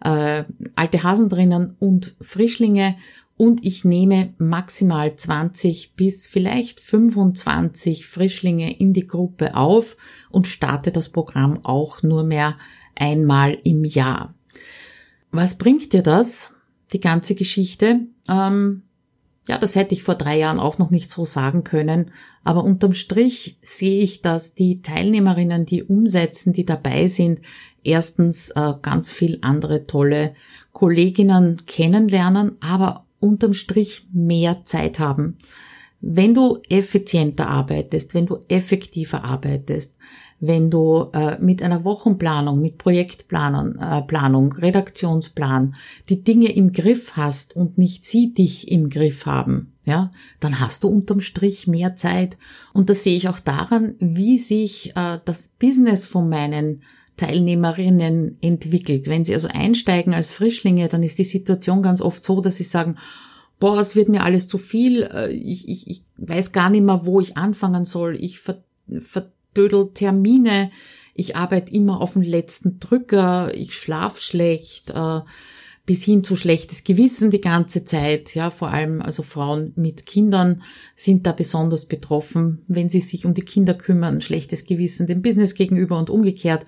äh, 0.05 0.45
alte 0.75 1.03
Hasen 1.03 1.29
drinnen 1.29 1.75
und 1.79 2.15
Frischlinge 2.21 2.95
und 3.37 3.65
ich 3.65 3.83
nehme 3.83 4.33
maximal 4.37 5.15
20 5.15 5.95
bis 5.95 6.25
vielleicht 6.27 6.79
25 6.79 8.05
Frischlinge 8.05 8.79
in 8.79 8.93
die 8.93 9.07
Gruppe 9.07 9.55
auf 9.55 9.97
und 10.29 10.47
starte 10.47 10.91
das 10.91 11.09
Programm 11.09 11.65
auch 11.65 12.01
nur 12.01 12.23
mehr 12.23 12.55
einmal 12.95 13.57
im 13.63 13.83
Jahr. 13.83 14.33
Was 15.31 15.57
bringt 15.57 15.91
dir 15.91 16.03
das, 16.03 16.53
die 16.93 17.01
ganze 17.01 17.35
Geschichte? 17.35 18.01
Ähm, 18.29 18.83
ja, 19.47 19.57
das 19.57 19.75
hätte 19.75 19.93
ich 19.93 20.03
vor 20.03 20.15
drei 20.15 20.37
Jahren 20.37 20.59
auch 20.59 20.77
noch 20.77 20.89
nicht 20.89 21.11
so 21.11 21.23
sagen 21.23 21.63
können, 21.63 22.11
aber 22.43 22.63
unterm 22.63 22.93
Strich 22.93 23.57
sehe 23.61 24.01
ich, 24.01 24.21
dass 24.21 24.55
die 24.55 24.81
Teilnehmerinnen, 24.81 25.65
die 25.65 25.83
umsetzen, 25.83 26.51
die 26.51 26.65
dabei 26.65 27.07
sind, 27.07 27.41
erstens 27.83 28.49
äh, 28.49 28.73
ganz 28.81 29.11
viel 29.11 29.37
andere 29.41 29.85
tolle 29.85 30.33
Kolleginnen 30.73 31.61
kennenlernen, 31.67 32.57
aber 32.59 33.05
unterm 33.19 33.53
Strich 33.53 34.07
mehr 34.11 34.65
Zeit 34.65 34.99
haben. 34.99 35.37
Wenn 36.01 36.33
du 36.33 36.59
effizienter 36.69 37.47
arbeitest, 37.47 38.13
wenn 38.13 38.25
du 38.25 38.39
effektiver 38.49 39.23
arbeitest, 39.23 39.95
wenn 40.39 40.69
du 40.69 41.07
äh, 41.13 41.39
mit 41.39 41.63
einer 41.63 41.83
Wochenplanung, 41.83 42.61
mit 42.61 42.77
Projektplanung, 42.77 43.77
äh, 43.77 44.01
Planung, 44.01 44.51
Redaktionsplan 44.51 45.75
die 46.09 46.23
Dinge 46.23 46.51
im 46.51 46.73
Griff 46.73 47.13
hast 47.13 47.55
und 47.55 47.77
nicht 47.77 48.05
sie 48.05 48.33
dich 48.33 48.71
im 48.71 48.89
Griff 48.89 49.25
haben, 49.25 49.73
ja, 49.85 50.11
dann 50.39 50.59
hast 50.59 50.83
du 50.83 50.89
unterm 50.89 51.21
Strich 51.21 51.67
mehr 51.67 51.95
Zeit. 51.95 52.37
Und 52.73 52.89
das 52.89 53.03
sehe 53.03 53.15
ich 53.15 53.29
auch 53.29 53.39
daran, 53.39 53.95
wie 53.99 54.37
sich 54.37 54.95
äh, 54.95 55.19
das 55.23 55.49
Business 55.49 56.05
von 56.05 56.27
meinen 56.27 56.81
Teilnehmerinnen 57.17 58.37
entwickelt. 58.41 59.07
Wenn 59.07 59.23
sie 59.23 59.33
also 59.33 59.47
einsteigen 59.47 60.13
als 60.13 60.31
Frischlinge, 60.31 60.89
dann 60.89 61.03
ist 61.03 61.17
die 61.17 61.23
Situation 61.23 61.81
ganz 61.81 62.01
oft 62.01 62.23
so, 62.25 62.41
dass 62.41 62.57
sie 62.57 62.63
sagen, 62.63 62.97
boah, 63.59 63.79
es 63.79 63.95
wird 63.95 64.09
mir 64.09 64.23
alles 64.23 64.47
zu 64.47 64.57
viel, 64.57 65.03
äh, 65.03 65.31
ich, 65.31 65.67
ich, 65.69 65.87
ich 65.87 66.03
weiß 66.17 66.51
gar 66.51 66.69
nicht 66.69 66.83
mehr, 66.83 67.05
wo 67.05 67.21
ich 67.21 67.37
anfangen 67.37 67.85
soll, 67.85 68.17
ich 68.19 68.39
ver, 68.39 68.61
verdödel 69.55 69.91
Termine, 69.93 70.71
ich 71.13 71.35
arbeite 71.35 71.73
immer 71.73 72.01
auf 72.01 72.13
den 72.13 72.23
letzten 72.23 72.79
Drücker, 72.79 73.55
ich 73.55 73.73
schlaf 73.73 74.19
schlecht, 74.19 74.91
äh, 74.91 75.21
bis 75.85 76.03
hin 76.03 76.23
zu 76.23 76.35
schlechtes 76.35 76.83
Gewissen 76.83 77.31
die 77.31 77.41
ganze 77.41 77.85
Zeit. 77.85 78.35
Ja, 78.35 78.49
vor 78.49 78.69
allem 78.69 79.01
also 79.01 79.23
Frauen 79.23 79.71
mit 79.75 80.05
Kindern 80.05 80.63
sind 80.95 81.25
da 81.25 81.31
besonders 81.31 81.85
betroffen, 81.85 82.63
wenn 82.67 82.89
sie 82.89 82.99
sich 82.99 83.25
um 83.25 83.33
die 83.33 83.43
Kinder 83.43 83.75
kümmern, 83.75 84.19
schlechtes 84.19 84.65
Gewissen 84.65 85.07
dem 85.07 85.21
Business 85.21 85.53
gegenüber 85.53 85.97
und 85.97 86.09
umgekehrt. 86.09 86.65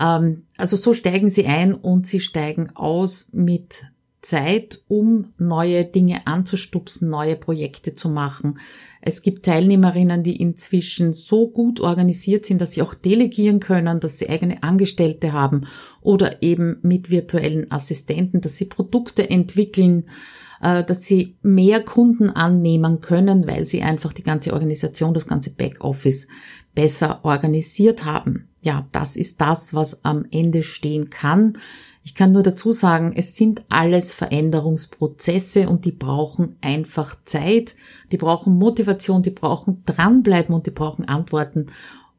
Ähm, 0.00 0.44
also 0.56 0.76
so 0.76 0.94
steigen 0.94 1.28
sie 1.28 1.46
ein 1.46 1.74
und 1.74 2.06
sie 2.06 2.20
steigen 2.20 2.70
aus 2.76 3.28
mit 3.32 3.84
Zeit, 4.26 4.80
um 4.88 5.32
neue 5.38 5.84
Dinge 5.84 6.26
anzustupsen, 6.26 7.08
neue 7.08 7.36
Projekte 7.36 7.94
zu 7.94 8.08
machen. 8.08 8.58
Es 9.00 9.22
gibt 9.22 9.44
Teilnehmerinnen, 9.44 10.24
die 10.24 10.40
inzwischen 10.40 11.12
so 11.12 11.48
gut 11.48 11.80
organisiert 11.80 12.44
sind, 12.44 12.60
dass 12.60 12.72
sie 12.72 12.82
auch 12.82 12.94
delegieren 12.94 13.60
können, 13.60 14.00
dass 14.00 14.18
sie 14.18 14.28
eigene 14.28 14.62
Angestellte 14.62 15.32
haben 15.32 15.66
oder 16.00 16.42
eben 16.42 16.78
mit 16.82 17.08
virtuellen 17.10 17.70
Assistenten, 17.70 18.40
dass 18.40 18.56
sie 18.56 18.64
Produkte 18.64 19.30
entwickeln, 19.30 20.06
äh, 20.60 20.82
dass 20.82 21.04
sie 21.04 21.36
mehr 21.42 21.80
Kunden 21.84 22.30
annehmen 22.30 23.00
können, 23.00 23.46
weil 23.46 23.64
sie 23.64 23.82
einfach 23.82 24.12
die 24.12 24.24
ganze 24.24 24.52
Organisation, 24.52 25.14
das 25.14 25.28
ganze 25.28 25.50
Backoffice 25.50 26.26
besser 26.74 27.24
organisiert 27.24 28.04
haben. 28.04 28.48
Ja, 28.60 28.88
das 28.90 29.14
ist 29.14 29.40
das, 29.40 29.72
was 29.72 30.04
am 30.04 30.26
Ende 30.32 30.64
stehen 30.64 31.10
kann. 31.10 31.58
Ich 32.06 32.14
kann 32.14 32.30
nur 32.30 32.44
dazu 32.44 32.70
sagen, 32.70 33.14
es 33.16 33.34
sind 33.34 33.64
alles 33.68 34.14
Veränderungsprozesse 34.14 35.68
und 35.68 35.84
die 35.84 35.90
brauchen 35.90 36.54
einfach 36.60 37.16
Zeit, 37.24 37.74
die 38.12 38.16
brauchen 38.16 38.56
Motivation, 38.56 39.24
die 39.24 39.32
brauchen 39.32 39.82
dranbleiben 39.86 40.54
und 40.54 40.66
die 40.66 40.70
brauchen 40.70 41.06
Antworten. 41.06 41.66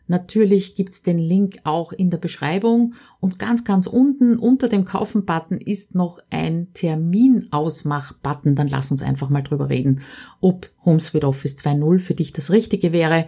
Natürlich 0.08 0.74
gibt's 0.74 1.02
den 1.02 1.18
Link 1.18 1.58
auch 1.64 1.92
in 1.92 2.10
der 2.10 2.18
Beschreibung 2.18 2.94
und 3.18 3.38
ganz, 3.38 3.64
ganz 3.64 3.86
unten 3.86 4.38
unter 4.38 4.68
dem 4.68 4.84
Kaufen-Button 4.84 5.58
ist 5.58 5.94
noch 5.94 6.20
ein 6.30 6.72
Terminausmach-Button. 6.74 8.54
Dann 8.54 8.68
lass 8.68 8.90
uns 8.90 9.02
einfach 9.02 9.30
mal 9.30 9.42
drüber 9.42 9.68
reden, 9.68 10.02
ob 10.40 10.70
HomeSuite 10.84 11.26
Office 11.26 11.56
2.0 11.56 11.98
für 11.98 12.14
dich 12.14 12.32
das 12.32 12.50
Richtige 12.50 12.92
wäre. 12.92 13.26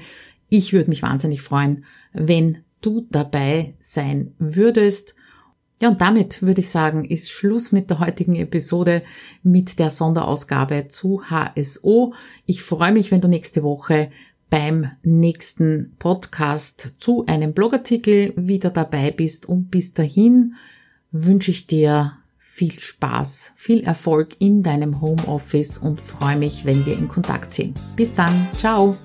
Ich 0.49 0.73
würde 0.73 0.89
mich 0.89 1.03
wahnsinnig 1.03 1.43
freuen, 1.43 1.85
wenn 2.13 2.59
du 2.81 3.07
dabei 3.11 3.75
sein 3.81 4.35
würdest. 4.39 5.15
Ja, 5.81 5.91
und 5.91 6.01
damit 6.01 6.43
würde 6.43 6.61
ich 6.61 6.71
sagen, 6.71 7.05
ist 7.05 7.31
Schluss 7.31 7.71
mit 7.71 7.89
der 7.89 8.01
heutigen 8.01 8.35
Episode 8.35 9.03
mit 9.45 9.79
der 9.79 9.91
Sonderausgabe 9.91 10.87
zu 10.87 11.23
HSO. 11.31 12.15
Ich 12.47 12.63
freue 12.63 12.93
mich, 12.93 13.13
wenn 13.13 13.21
du 13.21 13.29
nächste 13.29 13.63
Woche 13.63 14.11
beim 14.51 14.91
nächsten 15.03 15.95
Podcast 15.99 16.95
zu 16.99 17.27
einem 17.27 17.53
Blogartikel 17.53 18.33
wieder 18.37 18.71
dabei 18.71 19.11
bist. 19.11 19.47
Und 19.47 19.71
bis 19.71 19.93
dahin 19.95 20.55
wünsche 21.11 21.51
ich 21.51 21.67
dir 21.67 22.15
viel 22.37 22.81
Spaß, 22.81 23.53
viel 23.57 23.85
Erfolg 23.85 24.41
in 24.41 24.63
deinem 24.63 25.01
Homeoffice 25.01 25.79
und 25.79 26.01
freue 26.01 26.37
mich, 26.37 26.65
wenn 26.65 26.85
wir 26.87 26.99
in 26.99 27.07
Kontakt 27.09 27.55
sind. 27.55 27.79
Bis 27.95 28.13
dann, 28.13 28.49
ciao! 28.53 28.97